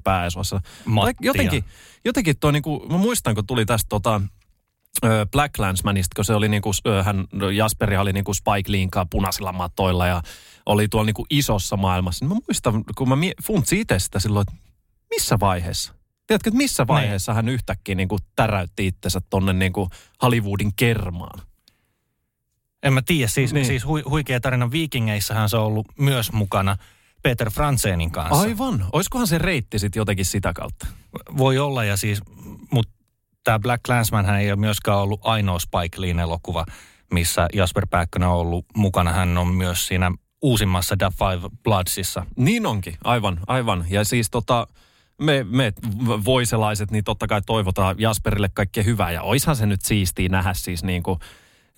Matti 0.85 1.13
Tai 1.13 1.13
Jotenkin, 1.21 1.63
jotenkin 2.05 2.35
toi 2.39 2.51
niin 2.51 2.63
kuin, 2.63 2.91
mä 2.91 2.97
muistan 2.97 3.35
kun 3.35 3.47
tuli 3.47 3.65
tästä 3.65 3.89
tota, 3.89 4.21
Black 5.31 5.59
Landsmanista, 5.59 6.15
kun 6.15 6.25
se 6.25 6.33
oli 6.33 6.49
niinku, 6.49 6.71
hän, 7.03 7.25
Jasperi 7.55 7.97
oli 7.97 8.13
niinku 8.13 8.33
Spike 8.33 8.71
Leein 8.71 8.89
punaisilla 9.09 9.51
matoilla 9.51 10.07
ja 10.07 10.21
oli 10.65 10.87
tuolla 10.87 11.05
niinku 11.05 11.25
isossa 11.29 11.77
maailmassa. 11.77 12.25
Niin 12.25 12.37
mä 12.37 12.41
muistan, 12.47 12.83
kun 12.97 13.09
mä 13.09 13.15
funtsin 13.43 13.79
itse 13.79 13.99
sitä 13.99 14.19
silloin, 14.19 14.45
että 14.49 14.63
missä 15.09 15.39
vaiheessa? 15.39 15.93
Tiedätkö, 16.27 16.49
että 16.49 16.57
missä 16.57 16.87
vaiheessa 16.87 17.33
hän 17.33 17.49
yhtäkkiä 17.49 17.95
niinku 17.95 18.17
täräytti 18.35 18.87
itsensä 18.87 19.21
tonne 19.29 19.53
niinku 19.53 19.89
Hollywoodin 20.21 20.71
kermaan? 20.75 21.41
En 22.83 22.93
mä 22.93 23.01
tiedä, 23.01 23.27
siis, 23.27 23.53
Niin. 23.53 23.61
niin. 23.61 23.65
siis 23.65 23.85
hui, 23.85 24.01
huikea 24.01 24.39
tarina 24.39 24.71
Vikingeissähän 24.71 25.49
se 25.49 25.57
on 25.57 25.65
ollut 25.65 25.87
myös 25.99 26.31
mukana 26.31 26.77
Peter 27.23 27.49
Franzenin 27.49 28.11
kanssa. 28.11 28.41
Aivan. 28.41 28.85
Oiskohan 28.93 29.27
se 29.27 29.37
reitti 29.37 29.79
sitten 29.79 29.99
jotenkin 29.99 30.25
sitä 30.25 30.53
kautta? 30.53 30.87
Voi 31.37 31.59
olla 31.59 31.83
ja 31.83 31.97
siis, 31.97 32.21
mutta 32.71 32.94
tämä 33.45 33.59
Black 33.59 33.83
Clansman 33.83 34.25
hän 34.25 34.39
ei 34.39 34.51
ole 34.51 34.59
myöskään 34.59 34.97
ollut 34.97 35.19
ainoa 35.23 35.59
Spike 35.59 36.01
Leein 36.01 36.19
elokuva, 36.19 36.65
missä 37.13 37.47
Jasper 37.53 37.87
Pääkkönen 37.89 38.29
on 38.29 38.35
ollut 38.35 38.65
mukana. 38.77 39.13
Hän 39.13 39.37
on 39.37 39.47
myös 39.47 39.87
siinä 39.87 40.11
uusimmassa 40.41 40.97
The 40.97 41.07
Five 41.19 41.49
Bloodsissa. 41.63 42.25
Niin 42.37 42.65
onkin, 42.65 42.95
aivan, 43.03 43.39
aivan. 43.47 43.85
Ja 43.89 44.03
siis 44.03 44.29
tota, 44.29 44.67
me, 45.21 45.45
me 45.49 45.73
voiselaiset, 46.25 46.91
niin 46.91 47.03
totta 47.03 47.27
kai 47.27 47.41
toivotaan 47.45 47.95
Jasperille 47.99 48.49
kaikkea 48.53 48.83
hyvää. 48.83 49.11
Ja 49.11 49.21
oishan 49.21 49.55
se 49.55 49.65
nyt 49.65 49.81
siistiä 49.81 50.29
nähdä 50.29 50.53
siis 50.53 50.83
niin 50.83 51.03
kuin, 51.03 51.19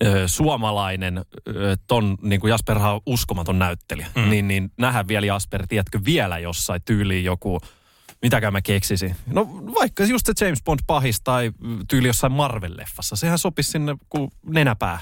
ö, 0.04 0.28
suomalainen, 0.28 1.24
ö, 1.48 1.76
ton, 1.86 2.16
niin 2.22 2.40
kuin 2.40 2.50
Jasperhan 2.50 2.94
on 2.94 3.00
uskomaton 3.06 3.58
näyttelijä. 3.58 4.06
Mm. 4.14 4.30
Niin, 4.30 4.48
niin 4.48 4.72
nähdä 4.78 5.08
vielä 5.08 5.26
Jasper, 5.26 5.66
tiedätkö, 5.66 6.00
vielä 6.04 6.38
jossain 6.38 6.82
tyyliin 6.84 7.24
joku, 7.24 7.60
mitäkään 8.22 8.52
mä 8.52 8.62
keksisin. 8.62 9.16
No 9.26 9.48
vaikka 9.74 10.04
just 10.04 10.26
se 10.26 10.44
James 10.44 10.62
Bond 10.62 10.80
pahis 10.86 11.20
tai 11.20 11.52
tyyli 11.88 12.06
jossain 12.06 12.32
Marvel-leffassa. 12.32 13.16
Sehän 13.16 13.38
sopisi 13.38 13.70
sinne 13.70 13.96
kuin 14.08 14.30
nenäpää. 14.46 14.98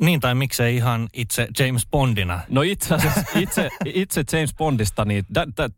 Niin 0.00 0.20
tai 0.20 0.34
miksei 0.34 0.76
ihan 0.76 1.08
itse 1.12 1.48
James 1.58 1.86
Bondina. 1.90 2.40
No 2.48 2.62
itse 2.62 2.94
asiassa 2.94 3.24
itse, 3.34 3.70
itse 3.84 4.24
James 4.32 4.54
Bondista, 4.54 5.04
niin 5.04 5.24
da, 5.34 5.46
da, 5.56 5.70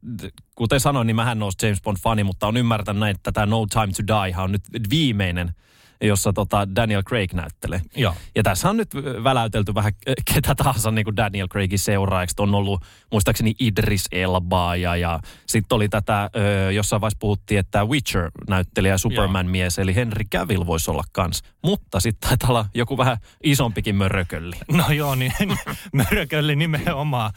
kuten 0.55 0.81
sanoin, 0.81 1.07
niin 1.07 1.17
mähän 1.17 1.43
olen 1.43 1.53
James 1.63 1.83
Bond-fani, 1.83 2.25
mutta 2.25 2.47
on 2.47 2.57
ymmärtänyt 2.57 3.01
näin, 3.01 3.17
että 3.17 3.33
tämä 3.33 3.47
No 3.47 3.67
Time 3.67 3.87
to 3.87 4.03
Die 4.07 4.37
on 4.39 4.53
nyt 4.53 4.63
viimeinen, 4.91 5.55
jossa 6.01 6.33
tota 6.33 6.77
Daniel 6.77 7.03
Craig 7.03 7.33
näyttelee. 7.33 7.81
Joo. 7.97 8.15
Ja 8.35 8.43
tässä 8.43 8.71
on 8.71 8.77
nyt 8.77 8.95
väläytelty 9.25 9.75
vähän 9.75 9.93
ketä 10.35 10.55
tahansa 10.55 10.91
niin 10.91 11.05
kuin 11.05 11.17
Daniel 11.17 11.49
Craigin 11.49 11.79
seuraajaksi. 11.79 12.35
On 12.39 12.55
ollut 12.55 12.85
muistaakseni 13.13 13.55
Idris 13.61 14.05
Elbaa 14.13 14.77
ja, 14.77 14.97
ja 14.97 15.21
sitten 15.47 15.77
oli 15.77 15.89
tätä, 15.89 16.31
ö, 16.37 16.73
jossain 16.73 17.01
vaiheessa 17.01 17.19
puhuttiin, 17.21 17.61
että 17.61 17.85
Witcher-näyttelijä 17.85 18.99
Superman-mies, 18.99 19.79
eli 19.79 19.95
Henry 19.95 20.25
Cavill 20.35 20.67
voisi 20.67 20.91
olla 20.91 21.05
kans. 21.13 21.43
Mutta 21.65 22.01
sitten 22.01 22.29
taitaa 22.29 22.51
olla 22.51 22.67
joku 22.75 22.99
vähän 22.99 23.17
isompikin 23.43 23.97
mörökölli. 23.97 24.57
No 24.73 24.91
joo, 24.91 25.15
niin 25.15 25.33
Mörkölle 25.93 26.55
nimenomaan 26.55 27.33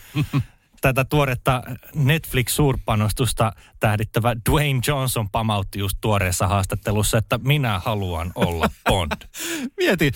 tätä 0.82 1.06
tuoretta 1.06 1.64
Netflix-suurpanostusta 1.96 3.52
tähdittävä 3.80 4.36
Dwayne 4.50 4.82
Johnson 4.88 5.30
pamautti 5.30 5.80
just 5.80 5.98
tuoreessa 6.02 6.48
haastattelussa, 6.48 7.18
että 7.18 7.40
minä 7.44 7.80
haluan 7.80 8.32
olla 8.36 8.70
Bond. 8.90 9.12
Mieti, 9.78 10.12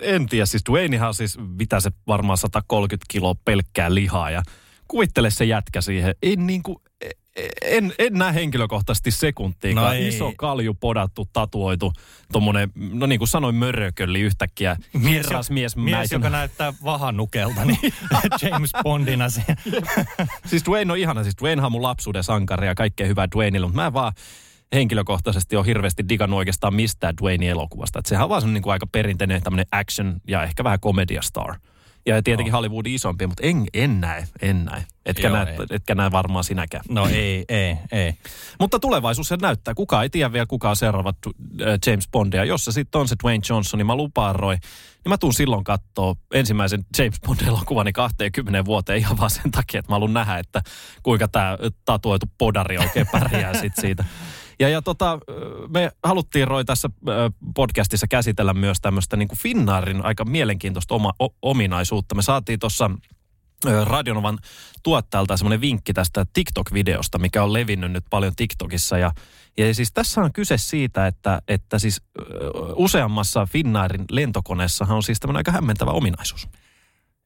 en 0.00 0.26
tiedä, 0.26 0.46
siis 0.46 0.62
Dwaynehan 0.70 1.14
siis, 1.14 1.38
mitä 1.58 1.80
se 1.80 1.90
varmaan 2.06 2.38
130 2.38 3.06
kiloa 3.10 3.34
pelkkää 3.44 3.94
lihaa 3.94 4.30
ja 4.30 4.42
kuvittele 4.88 5.30
se 5.30 5.44
jätkä 5.44 5.80
siihen. 5.80 6.14
En 6.22 6.46
niin 6.46 6.62
kuin, 6.62 6.78
en, 7.62 7.94
en 7.98 8.12
näe 8.12 8.34
henkilökohtaisesti 8.34 9.10
sekuntiikaan. 9.10 9.86
No 9.86 9.92
ei. 9.92 10.08
Iso 10.08 10.32
kalju, 10.36 10.74
podattu, 10.74 11.28
tatuoitu, 11.32 11.92
tommonen, 12.32 12.72
no 12.74 13.06
niin 13.06 13.18
kuin 13.18 13.28
sanoin, 13.28 13.54
mörökölli 13.54 14.20
yhtäkkiä. 14.20 14.76
Mies, 14.92 15.26
mies, 15.50 15.76
mies 15.76 16.12
joka 16.12 16.30
näyttää 16.30 16.72
vahanukelta, 16.84 17.64
niin 17.64 17.78
James 18.42 18.70
Bondina 18.82 19.28
se. 19.28 19.42
Siis 20.46 20.64
Dwayne 20.64 20.92
on 20.92 20.98
ihana, 20.98 21.22
siis 21.22 21.36
Dwaynehan 21.40 21.66
on 21.66 21.72
mun 21.72 21.82
lapsuuden 21.82 22.24
sankari 22.24 22.66
ja 22.66 22.74
kaikkea 22.74 23.06
hyvää 23.06 23.28
Dwayneille, 23.36 23.66
mutta 23.66 23.82
mä 23.82 23.92
vaan 23.92 24.12
henkilökohtaisesti 24.72 25.56
ole 25.56 25.66
hirveästi 25.66 26.08
digannut 26.08 26.38
oikeastaan 26.38 26.74
mistään 26.74 27.16
Dwayne 27.16 27.48
elokuvasta. 27.48 27.98
Että 27.98 28.08
sehän 28.08 28.24
on 28.24 28.30
vaan 28.30 28.52
niin 28.54 28.62
kuin 28.62 28.72
aika 28.72 28.86
perinteinen 28.86 29.42
tämmöinen 29.42 29.66
action 29.72 30.20
ja 30.28 30.42
ehkä 30.42 30.64
vähän 30.64 30.80
comedy 30.80 31.18
star. 31.22 31.54
Ja 32.08 32.22
tietenkin 32.22 32.52
Hollywoodin 32.52 32.94
isompi, 32.94 33.26
mutta 33.26 33.42
en, 33.46 33.66
en 33.74 34.00
näe, 34.00 34.24
en 34.42 34.64
näe. 34.64 34.84
Etkä, 35.06 35.28
Joo, 35.28 35.36
näe, 35.36 35.50
ei. 35.50 35.66
etkä 35.70 35.94
näe 35.94 36.10
varmaan 36.10 36.44
sinäkään. 36.44 36.84
No 36.88 37.06
ei, 37.06 37.44
ei, 37.48 37.76
ei. 37.92 38.14
Mutta 38.60 38.80
tulevaisuus 38.80 39.28
se 39.28 39.36
näyttää. 39.42 39.74
Kukaan 39.74 40.02
ei 40.02 40.10
tiedä 40.10 40.32
vielä, 40.32 40.46
kuka 40.46 40.70
on 40.70 40.76
seuraava 40.76 41.12
äh, 41.32 41.78
James 41.86 42.08
Bondia. 42.12 42.44
Jos 42.44 42.64
se 42.64 42.72
sitten 42.72 43.00
on 43.00 43.08
se 43.08 43.16
Dwayne 43.22 43.42
Johnson, 43.48 43.78
niin 43.78 43.86
mä 43.86 43.96
lupaan 43.96 44.36
Roy, 44.36 44.54
niin 44.54 45.08
mä 45.08 45.18
tuun 45.18 45.34
silloin 45.34 45.64
kattoo 45.64 46.16
ensimmäisen 46.34 46.84
James 46.98 47.20
Bond-elokuvani 47.26 47.92
20 47.92 48.64
vuoteen 48.64 48.98
ihan 48.98 49.18
vaan 49.18 49.30
sen 49.30 49.50
takia, 49.50 49.78
että 49.78 49.92
mä 49.92 49.94
haluan 49.94 50.12
nähdä, 50.12 50.38
että 50.38 50.62
kuinka 51.02 51.28
tämä 51.28 51.58
tatuoitu 51.84 52.26
podari 52.38 52.78
oikein 52.78 53.06
pärjää 53.12 53.60
sit 53.60 53.72
siitä. 53.76 54.04
Ja, 54.60 54.68
ja 54.68 54.82
tota, 54.82 55.18
me 55.68 55.90
haluttiin 56.04 56.48
Roy 56.48 56.64
tässä 56.64 56.90
podcastissa 57.54 58.06
käsitellä 58.06 58.54
myös 58.54 58.78
tämmöistä 58.80 59.16
niin 59.16 59.28
kuin 59.28 59.38
Finnaarin 59.38 60.04
aika 60.04 60.24
mielenkiintoista 60.24 60.94
oma, 60.94 61.12
o, 61.22 61.28
ominaisuutta. 61.42 62.14
Me 62.14 62.22
saatiin 62.22 62.58
tuossa 62.58 62.90
Radionovan 63.84 64.38
tuottajalta 64.82 65.36
semmoinen 65.36 65.60
vinkki 65.60 65.92
tästä 65.92 66.26
TikTok-videosta, 66.32 67.18
mikä 67.18 67.42
on 67.42 67.52
levinnyt 67.52 67.92
nyt 67.92 68.04
paljon 68.10 68.36
TikTokissa. 68.36 68.98
Ja, 68.98 69.12
ja 69.58 69.74
siis 69.74 69.92
tässä 69.92 70.20
on 70.20 70.32
kyse 70.32 70.58
siitä, 70.58 71.06
että, 71.06 71.42
että 71.48 71.78
siis 71.78 72.02
useammassa 72.74 73.46
Finnaarin 73.46 74.04
lentokoneessahan 74.10 74.96
on 74.96 75.02
siis 75.02 75.20
tämmöinen 75.20 75.38
aika 75.38 75.52
hämmentävä 75.52 75.90
ominaisuus. 75.90 76.48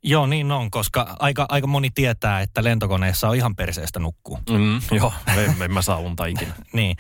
Joo, 0.03 0.27
niin 0.27 0.53
on, 0.53 0.71
koska 0.71 1.17
aika, 1.19 1.47
aika 1.49 1.67
moni 1.67 1.91
tietää, 1.95 2.41
että 2.41 2.65
lentokoneessa 2.65 3.29
on 3.29 3.37
ihan 3.37 3.57
perseestä 3.57 3.99
nukkuu. 4.01 4.39
Mm, 4.51 4.81
joo, 4.99 5.13
en, 5.37 5.63
en 5.63 5.73
mä 5.73 5.83
saa 5.83 5.99
unta 5.99 6.27
ikinä. 6.27 6.55
Niin, 6.73 6.97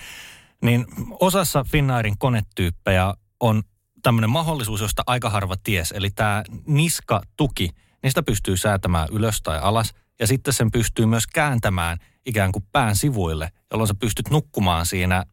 niin 0.63 0.87
osassa 1.21 1.65
Finnairin 1.65 2.19
konetyyppejä 2.19 3.15
on 3.41 3.63
tämmöinen 4.03 4.31
mahdollisuus, 4.31 4.81
josta 4.81 5.03
aika 5.07 5.31
harva 5.31 5.55
ties. 5.65 5.93
Eli 5.93 6.11
tämä 6.11 6.43
niskatuki, 6.67 7.71
sitä 8.09 8.23
pystyy 8.23 8.57
säätämään 8.57 9.09
ylös 9.13 9.43
tai 9.43 9.59
alas. 9.59 9.95
Ja 10.21 10.27
sitten 10.27 10.55
sen 10.55 10.71
pystyy 10.71 11.07
myös 11.07 11.27
kääntämään 11.27 11.99
ikään 12.27 12.53
kuin 12.53 12.65
pään 12.73 12.97
sivuille, 12.97 13.51
jolloin 13.71 13.89
sä 13.89 13.95
pystyt 13.95 14.31
nukkumaan 14.31 14.87
siinä 14.87 15.25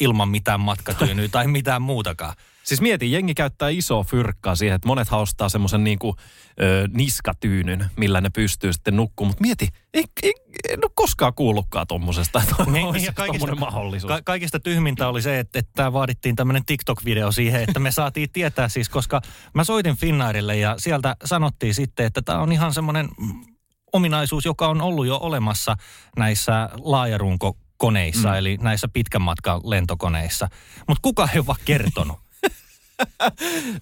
ilman 0.00 0.28
mitään 0.28 0.60
matkatyynyä 0.60 1.28
tai 1.28 1.46
mitään 1.46 1.82
muutakaan. 1.82 2.34
Siis 2.62 2.80
mieti, 2.80 3.12
jengi 3.12 3.34
käyttää 3.34 3.68
isoa 3.68 4.04
fyrkkaa 4.04 4.54
siihen, 4.54 4.76
että 4.76 4.88
monet 4.88 5.08
haustaa 5.08 5.48
semmoisen 5.48 5.84
niinku, 5.84 6.16
ö, 6.62 6.88
niskatyynyn, 6.92 7.90
millä 7.96 8.20
ne 8.20 8.30
pystyy 8.30 8.72
sitten 8.72 8.96
nukkumaan. 8.96 9.30
Mutta 9.30 9.42
mieti, 9.42 9.68
ei, 9.94 10.04
ei, 10.22 10.32
en 10.68 10.78
ole 10.82 10.90
koskaan 10.94 11.34
kuullutkaan 11.34 11.86
tommosesta, 11.86 12.42
että 12.50 12.70
Niin, 12.70 12.84
kaikista, 13.14 13.24
tommonen 13.26 13.60
mahdollisuus. 13.60 14.08
Ka- 14.08 14.22
kaikista 14.24 14.60
tyhmintä 14.60 15.08
oli 15.08 15.22
se, 15.22 15.38
että, 15.38 15.58
että 15.58 15.92
vaadittiin 15.92 16.36
tämmöinen 16.36 16.62
TikTok-video 16.64 17.32
siihen, 17.32 17.62
että 17.62 17.80
me 17.80 17.90
saatiin 17.90 18.30
tietää 18.32 18.68
siis, 18.68 18.88
koska 18.88 19.20
mä 19.54 19.64
soitin 19.64 19.96
Finnairille 19.96 20.56
ja 20.56 20.74
sieltä 20.78 21.16
sanottiin 21.24 21.74
sitten, 21.74 22.06
että 22.06 22.22
tämä 22.22 22.40
on 22.40 22.52
ihan 22.52 22.74
semmoinen 22.74 23.08
mm, 23.18 23.44
ominaisuus, 23.92 24.44
joka 24.44 24.68
on 24.68 24.80
ollut 24.80 25.06
jo 25.06 25.16
olemassa 25.16 25.76
näissä 26.16 26.70
laajarunkokoneissa, 26.82 28.28
mm. 28.28 28.34
eli 28.34 28.58
näissä 28.60 28.88
pitkän 28.88 29.22
matkan 29.22 29.60
lentokoneissa. 29.64 30.48
Mutta 30.88 31.02
kuka 31.02 31.28
ei 31.32 31.38
ole 31.38 31.46
vaan 31.46 31.60
kertonut. 31.64 32.29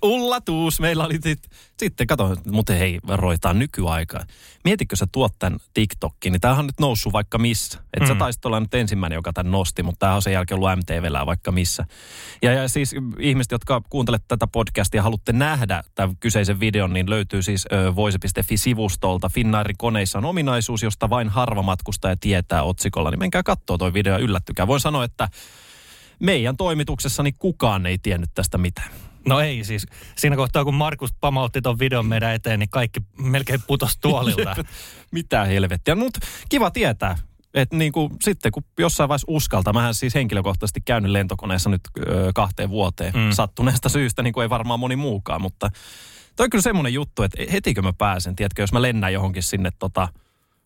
Ullatuus. 0.03 0.81
Meillä 0.81 1.05
oli 1.05 1.19
sit, 1.23 1.43
sitten, 1.79 2.07
kato, 2.07 2.37
mutta 2.51 2.73
hei, 2.73 2.99
roitaan 3.09 3.59
nykyaikaa. 3.59 4.25
Mietitkö 4.65 4.97
sä 4.97 5.07
tuot 5.13 5.33
tämän 5.39 5.59
TikTokin, 5.75 6.33
niin 6.33 6.41
tämähän 6.41 6.63
on 6.63 6.67
nyt 6.67 6.81
noussut 6.81 7.13
vaikka 7.13 7.39
missä. 7.39 7.79
Et 7.95 8.01
mm. 8.01 8.07
sä 8.07 8.15
taisit 8.15 8.45
olla 8.45 8.61
nyt 8.61 8.75
ensimmäinen, 8.75 9.17
joka 9.17 9.33
tämän 9.33 9.53
nosti, 9.53 9.83
mutta 9.83 9.99
tämä 9.99 10.15
on 10.15 10.23
sen 10.23 10.33
jälkeen 10.33 10.57
ollut 10.57 10.79
MTVllä 10.79 11.27
vaikka 11.27 11.53
missä. 11.53 11.87
Ja, 12.43 12.53
ja 12.53 12.69
siis 12.69 12.95
ihmiset, 13.19 13.53
jotka 13.53 13.83
kuuntelet 13.91 14.23
tätä 14.29 14.47
podcastia 14.47 14.99
ja 14.99 15.03
haluatte 15.03 15.33
nähdä 15.33 15.83
tämän 15.95 16.17
kyseisen 16.21 16.61
videon, 16.61 16.93
niin 16.93 17.11
löytyy 17.11 17.43
siis 17.43 17.67
ö, 17.73 17.97
voise.fi-sivustolta. 17.97 19.29
Finnairin 19.29 19.79
koneissa 19.79 20.19
on 20.19 20.25
ominaisuus, 20.25 20.83
josta 20.83 21.11
vain 21.11 21.29
harva 21.29 21.63
matkustaja 21.63 22.17
tietää 22.17 22.63
otsikolla. 22.63 23.11
Niin 23.11 23.19
menkää 23.19 23.43
katsoa 23.43 23.79
toi 23.79 23.95
video 23.95 24.13
ja 24.13 24.19
yllättykää. 24.19 24.67
Voin 24.67 24.81
sanoa, 24.81 25.05
että 25.05 25.29
meidän 26.21 26.57
toimituksessani 26.57 27.33
kukaan 27.33 27.87
ei 27.87 27.99
tiennyt 27.99 28.31
tästä 28.35 28.59
mitään. 28.59 29.08
No 29.29 29.41
ei 29.41 29.65
siis. 29.65 29.87
Siinä 30.17 30.37
kohtaa, 30.37 30.65
kun 30.65 30.75
Markus 30.75 31.11
pamautti 31.21 31.63
ton 31.63 31.79
videon 31.79 32.07
meidän 32.07 32.35
eteen, 32.35 32.59
niin 32.59 32.71
kaikki 32.71 33.01
melkein 33.19 33.61
putos 33.67 33.99
tuolilta. 34.01 34.57
Mitä 35.13 35.45
helvettiä. 35.45 35.95
Mutta 35.95 36.21
kiva 36.49 36.71
tietää. 36.71 37.19
Että 37.55 37.77
niin 37.77 37.93
kuin, 37.93 38.11
sitten 38.23 38.53
kun 38.53 38.65
jossain 38.79 39.09
vaiheessa 39.09 39.27
uskaltaa, 39.29 39.73
mähän 39.73 39.95
siis 39.95 40.15
henkilökohtaisesti 40.15 40.81
käynyt 40.81 41.11
lentokoneessa 41.11 41.71
nyt 41.71 41.81
ö, 41.99 42.31
kahteen 42.35 42.71
vuoteen 42.71 43.13
mm. 43.15 43.31
Sattuneesta 43.31 43.89
syystä, 43.89 44.23
niin 44.23 44.33
kuin 44.33 44.43
ei 44.43 44.51
varmaan 44.51 44.81
moni 44.81 44.97
muukaan, 44.97 45.43
mutta 45.43 45.71
toi 46.37 46.45
on 46.45 46.51
kyllä 46.51 46.63
semmoinen 46.63 46.95
juttu, 46.95 47.23
että 47.23 47.39
hetikö 47.53 47.83
mä 47.83 47.93
pääsen, 47.93 48.37
tiedätkö, 48.37 48.63
jos 48.63 48.73
mä 48.73 48.83
lennän 48.83 49.13
johonkin 49.13 49.43
sinne 49.43 49.71
tota, 49.79 50.09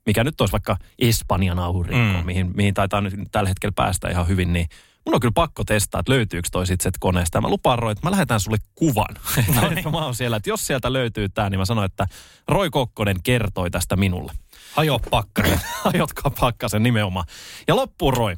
mikä 0.06 0.24
nyt 0.24 0.40
olisi 0.40 0.52
vaikka 0.52 0.76
Espanjan 0.98 1.58
aurinko. 1.58 2.18
Mm. 2.18 2.26
mihin, 2.26 2.50
mihin 2.54 2.74
taitaa 2.74 3.00
nyt 3.00 3.14
tällä 3.32 3.48
hetkellä 3.48 3.72
päästä 3.76 4.08
ihan 4.08 4.28
hyvin, 4.28 4.52
niin 4.52 4.66
mun 5.06 5.14
on 5.14 5.20
kyllä 5.20 5.32
pakko 5.34 5.64
testaa, 5.64 6.00
että 6.00 6.12
löytyykö 6.12 6.48
toi 6.52 6.66
sit 6.66 6.80
sieltä 6.80 6.98
koneesta. 7.00 7.38
Ja 7.38 7.42
mä 7.42 7.48
lupaan 7.48 7.78
Roy, 7.78 7.92
että 7.92 8.06
mä 8.06 8.10
lähetän 8.10 8.40
sulle 8.40 8.58
kuvan. 8.74 9.14
No 9.54 9.68
niin. 9.68 9.92
mä 9.92 10.04
oon 10.04 10.14
siellä, 10.14 10.36
että 10.36 10.50
jos 10.50 10.66
sieltä 10.66 10.92
löytyy 10.92 11.28
tää, 11.28 11.50
niin 11.50 11.58
mä 11.58 11.64
sanoin, 11.64 11.86
että 11.86 12.06
Roy 12.48 12.70
Kokkonen 12.70 13.16
kertoi 13.22 13.70
tästä 13.70 13.96
minulle. 13.96 14.32
Hajo 14.72 14.98
pakkasen. 14.98 15.60
Hajotkaa 15.84 16.32
pakkasen 16.40 16.82
nimenomaan. 16.82 17.26
Ja 17.68 17.76
loppuun 17.76 18.16
Roy. 18.16 18.36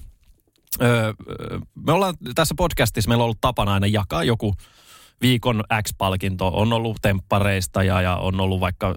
Öö, 0.82 1.12
me 1.86 1.92
ollaan 1.92 2.14
tässä 2.34 2.54
podcastissa, 2.58 3.08
meillä 3.08 3.22
on 3.22 3.24
ollut 3.24 3.40
tapana 3.40 3.72
aina 3.72 3.86
jakaa 3.86 4.24
joku 4.24 4.54
viikon 5.20 5.64
X-palkinto. 5.82 6.48
On 6.54 6.72
ollut 6.72 6.96
temppareista 7.02 7.82
ja, 7.82 8.00
ja 8.00 8.16
on 8.16 8.40
ollut 8.40 8.60
vaikka 8.60 8.94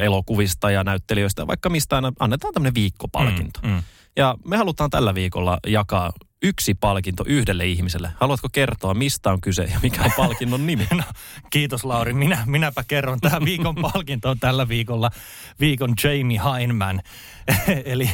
elokuvista 0.00 0.70
ja 0.70 0.84
näyttelijöistä, 0.84 1.46
vaikka 1.46 1.68
mistä 1.68 1.96
aina 1.96 2.12
annetaan 2.18 2.54
tämmöinen 2.54 2.74
viikkopalkinto. 2.74 3.60
Mm, 3.62 3.68
mm. 3.68 3.82
Ja 4.16 4.34
me 4.44 4.56
halutaan 4.56 4.90
tällä 4.90 5.14
viikolla 5.14 5.58
jakaa 5.66 6.12
yksi 6.42 6.74
palkinto 6.74 7.24
yhdelle 7.26 7.66
ihmiselle. 7.66 8.12
Haluatko 8.20 8.48
kertoa, 8.52 8.94
mistä 8.94 9.30
on 9.30 9.40
kyse 9.40 9.62
ja 9.62 9.80
mikä 9.82 10.02
on 10.02 10.12
palkinnon 10.16 10.66
nimi? 10.66 10.88
No, 10.96 11.04
kiitos 11.50 11.84
Lauri. 11.84 12.12
Minä, 12.12 12.42
minäpä 12.46 12.84
kerron. 12.88 13.20
Tämä 13.20 13.40
viikon 13.44 13.74
palkinto 13.92 14.30
on 14.30 14.38
tällä 14.38 14.68
viikolla 14.68 15.10
viikon 15.60 15.94
Jamie 16.04 16.40
Heineman. 16.44 17.02
Eli 17.84 18.10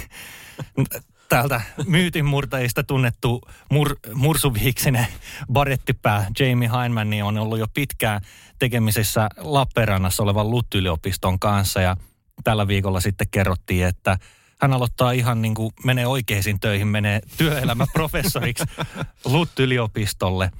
täältä 1.28 1.60
myytinmurtajista 1.86 2.84
tunnettu 2.84 3.40
mur, 3.70 3.96
mursuviiksinen 4.14 5.06
barettipää 5.52 6.26
Jamie 6.38 6.70
Heineman 6.80 7.10
niin 7.10 7.24
on 7.24 7.38
ollut 7.38 7.58
jo 7.58 7.66
pitkään 7.74 8.20
tekemisessä 8.58 9.28
Lappeenrannassa 9.36 10.22
olevan 10.22 10.50
LUT-yliopiston 10.50 11.38
kanssa 11.38 11.80
ja 11.80 11.96
tällä 12.44 12.68
viikolla 12.68 13.00
sitten 13.00 13.26
kerrottiin, 13.30 13.86
että 13.86 14.18
hän 14.60 14.72
aloittaa 14.72 15.12
ihan 15.12 15.42
niin 15.42 15.54
kuin 15.54 15.72
menee 15.84 16.06
oikeisiin 16.06 16.60
töihin, 16.60 16.88
menee 16.88 17.20
työelämäprofessoriksi 17.36 18.64
LUT-yliopistolle. 19.24 20.50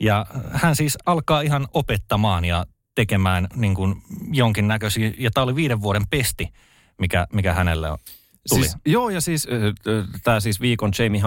Ja 0.00 0.26
hän 0.52 0.76
siis 0.76 0.98
alkaa 1.06 1.40
ihan 1.40 1.68
opettamaan 1.74 2.44
ja 2.44 2.66
tekemään 2.94 3.46
niin 3.54 3.74
kuin 3.74 4.02
jonkinnäköisiä, 4.32 5.12
ja 5.18 5.30
tämä 5.30 5.44
oli 5.44 5.54
viiden 5.54 5.82
vuoden 5.82 6.02
pesti, 6.10 6.48
mikä, 6.98 7.26
mikä 7.32 7.52
hänelle 7.52 7.90
on 7.90 7.98
tuli. 8.48 8.60
Siis, 8.60 8.76
joo, 8.86 9.10
ja 9.10 9.20
siis 9.20 9.48
tämä 10.24 10.40
siis 10.40 10.60
viikon 10.60 10.92
Jamie 10.98 11.22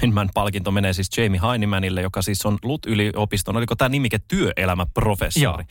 Heineman 0.00 0.30
palkinto 0.34 0.70
menee 0.70 0.92
siis 0.92 1.16
Jamie 1.16 1.40
Heinemanille, 1.50 2.02
joka 2.02 2.22
siis 2.22 2.46
on 2.46 2.58
LUT-yliopiston, 2.62 3.56
oliko 3.56 3.76
tämä 3.76 3.88
nimike 3.88 4.18
työelämäprofessori. 4.28 5.42
Joo. 5.42 5.62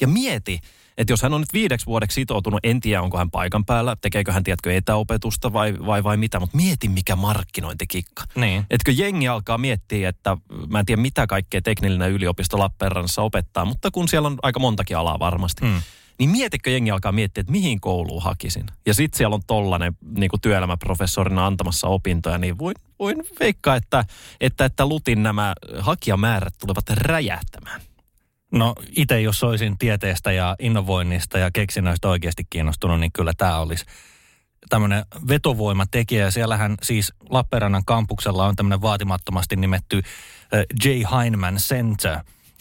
Ja 0.00 0.08
mieti, 0.08 0.60
että 0.98 1.12
jos 1.12 1.22
hän 1.22 1.34
on 1.34 1.40
nyt 1.40 1.52
viideksi 1.52 1.86
vuodeksi 1.86 2.14
sitoutunut, 2.14 2.60
en 2.62 2.80
tiedä 2.80 3.02
onko 3.02 3.18
hän 3.18 3.30
paikan 3.30 3.64
päällä, 3.64 3.96
tekeekö 4.00 4.32
hän 4.32 4.44
tiedätkö 4.44 4.76
etäopetusta 4.76 5.52
vai, 5.52 5.74
vai, 5.86 6.04
vai 6.04 6.16
mitä, 6.16 6.40
mutta 6.40 6.56
mieti 6.56 6.88
mikä 6.88 7.16
markkinointikikka. 7.16 8.24
Niin. 8.34 8.66
Etkö 8.70 8.92
jengi 8.92 9.28
alkaa 9.28 9.58
miettiä, 9.58 10.08
että 10.08 10.36
mä 10.68 10.80
en 10.80 10.86
tiedä 10.86 11.02
mitä 11.02 11.26
kaikkea 11.26 11.62
teknillinen 11.62 12.10
yliopisto 12.10 12.58
Lappeenrannassa 12.58 13.22
opettaa, 13.22 13.64
mutta 13.64 13.90
kun 13.90 14.08
siellä 14.08 14.26
on 14.26 14.38
aika 14.42 14.60
montakin 14.60 14.96
alaa 14.96 15.18
varmasti. 15.18 15.66
Hmm. 15.66 15.82
Niin 16.18 16.30
mietikö 16.30 16.70
jengi 16.70 16.90
alkaa 16.90 17.12
miettiä, 17.12 17.40
että 17.40 17.52
mihin 17.52 17.80
kouluun 17.80 18.22
hakisin. 18.22 18.66
Ja 18.86 18.94
sitten 18.94 19.18
siellä 19.18 19.34
on 19.34 19.42
tollainen 19.46 19.96
niin 20.16 20.30
työelämäprofessorina 20.42 21.46
antamassa 21.46 21.88
opintoja, 21.88 22.38
niin 22.38 22.58
voin, 22.58 22.74
voin 22.98 23.16
veikkaa, 23.40 23.76
että, 23.76 24.04
että, 24.40 24.64
että 24.64 24.86
Lutin 24.86 25.22
nämä 25.22 25.54
hakijamäärät 25.78 26.54
tulevat 26.58 26.90
räjähtämään. 26.90 27.80
No 28.52 28.74
itse 28.96 29.20
jos 29.20 29.44
olisin 29.44 29.78
tieteestä 29.78 30.32
ja 30.32 30.56
innovoinnista 30.58 31.38
ja 31.38 31.50
keksinnöistä 31.50 32.08
oikeasti 32.08 32.42
kiinnostunut, 32.50 33.00
niin 33.00 33.12
kyllä 33.12 33.32
tämä 33.36 33.58
olisi 33.58 33.84
tämmöinen 34.68 35.04
vetovoimatekijä. 35.28 36.24
Ja 36.24 36.30
siellähän 36.30 36.74
siis 36.82 37.12
Lappeenrannan 37.30 37.84
kampuksella 37.86 38.46
on 38.46 38.56
tämmöinen 38.56 38.82
vaatimattomasti 38.82 39.56
nimetty 39.56 40.02
J. 40.84 40.88
Heineman 40.88 41.56
Center, 41.56 42.18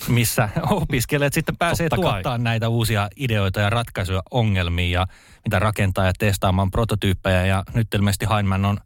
missä 0.07 0.49
opiskelijat 0.69 1.33
sitten 1.33 1.57
pääsee 1.57 1.89
tuottaa 1.89 2.37
näitä 2.37 2.69
uusia 2.69 3.07
ideoita 3.15 3.59
ja 3.59 3.69
ratkaisuja 3.69 4.21
ongelmiin 4.31 4.91
ja 4.91 5.07
mitä 5.45 5.59
rakentaa 5.59 6.05
ja 6.05 6.13
testaamaan 6.19 6.71
prototyyppejä. 6.71 7.45
Ja 7.45 7.63
nyt 7.73 7.93
ilmeisesti 7.93 8.25
Heineman 8.29 8.65
on 8.65 8.77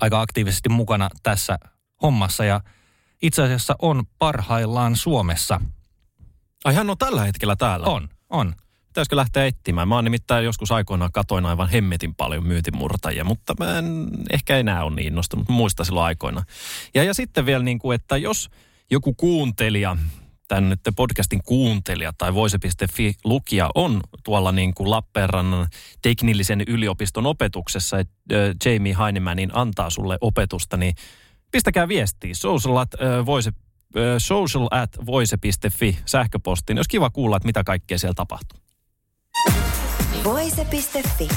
aika 0.00 0.20
aktiivisesti 0.20 0.68
mukana 0.68 1.08
tässä 1.22 1.58
hommassa 2.02 2.44
ja 2.44 2.60
itse 3.22 3.42
asiassa 3.42 3.74
on 3.82 4.02
parhaillaan 4.18 4.96
Suomessa– 4.96 5.60
Ai 6.64 6.74
hän 6.74 6.90
on 6.90 6.98
tällä 6.98 7.24
hetkellä 7.24 7.56
täällä? 7.56 7.86
On, 7.86 8.08
on. 8.30 8.54
Pitäisikö 8.86 9.16
lähteä 9.16 9.46
etsimään? 9.46 9.88
Mä 9.88 9.94
oon 9.94 10.04
nimittäin 10.04 10.44
joskus 10.44 10.72
aikoinaan 10.72 11.12
katoin 11.12 11.46
aivan 11.46 11.68
hemmetin 11.68 12.14
paljon 12.14 12.46
myytimurtajia, 12.46 13.24
mutta 13.24 13.54
mä 13.58 13.78
en 13.78 14.08
ehkä 14.32 14.56
enää 14.56 14.84
ole 14.84 14.94
niin 14.94 15.06
innostunut 15.06 15.48
muista 15.48 15.84
silloin 15.84 16.06
aikoina. 16.06 16.42
Ja, 16.94 17.04
ja 17.04 17.14
sitten 17.14 17.46
vielä 17.46 17.64
niin 17.64 17.78
kuin, 17.78 17.94
että 17.94 18.16
jos 18.16 18.50
joku 18.90 19.14
kuuntelija, 19.14 19.96
tämän 20.48 20.68
nyt 20.68 20.80
podcastin 20.96 21.40
kuuntelija 21.44 22.12
tai 22.18 22.34
voise.fi 22.34 23.14
lukija 23.24 23.70
on 23.74 24.00
tuolla 24.24 24.52
niin 24.52 24.74
kuin 24.74 24.90
Lappeenrannan 24.90 25.68
teknillisen 26.02 26.60
yliopiston 26.66 27.26
opetuksessa, 27.26 27.98
että 27.98 28.14
Jamie 28.64 28.96
Heinemannin 29.04 29.50
antaa 29.52 29.90
sulle 29.90 30.18
opetusta, 30.20 30.76
niin 30.76 30.94
pistäkää 31.52 31.88
viestiä. 31.88 32.34
Social 32.34 32.76
at, 32.76 32.90
voise 33.26 33.50
social 34.18 34.68
at 34.70 34.90
voise.fi 35.06 35.98
sähköpostiin. 36.06 36.78
Olisi 36.78 36.88
kiva 36.88 37.10
kuulla, 37.10 37.36
että 37.36 37.46
mitä 37.46 37.64
kaikkea 37.64 37.98
siellä 37.98 38.14
tapahtuu. 38.14 38.58
Voise.fi. 40.24 41.28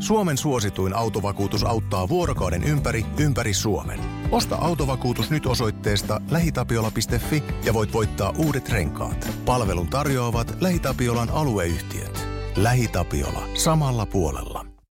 Suomen 0.00 0.38
suosituin 0.38 0.96
autovakuutus 0.96 1.64
auttaa 1.64 2.08
vuorokauden 2.08 2.64
ympäri, 2.64 3.06
ympäri 3.18 3.54
Suomen. 3.54 4.00
Osta 4.30 4.56
autovakuutus 4.56 5.30
nyt 5.30 5.46
osoitteesta 5.46 6.20
lähitapiola.fi 6.30 7.42
ja 7.64 7.74
voit 7.74 7.92
voittaa 7.92 8.34
uudet 8.38 8.68
renkaat. 8.68 9.28
Palvelun 9.44 9.88
tarjoavat 9.88 10.56
LähiTapiolan 10.60 11.30
alueyhtiöt. 11.30 12.26
LähiTapiola. 12.56 13.42
Samalla 13.54 14.06
puolella. 14.06 14.77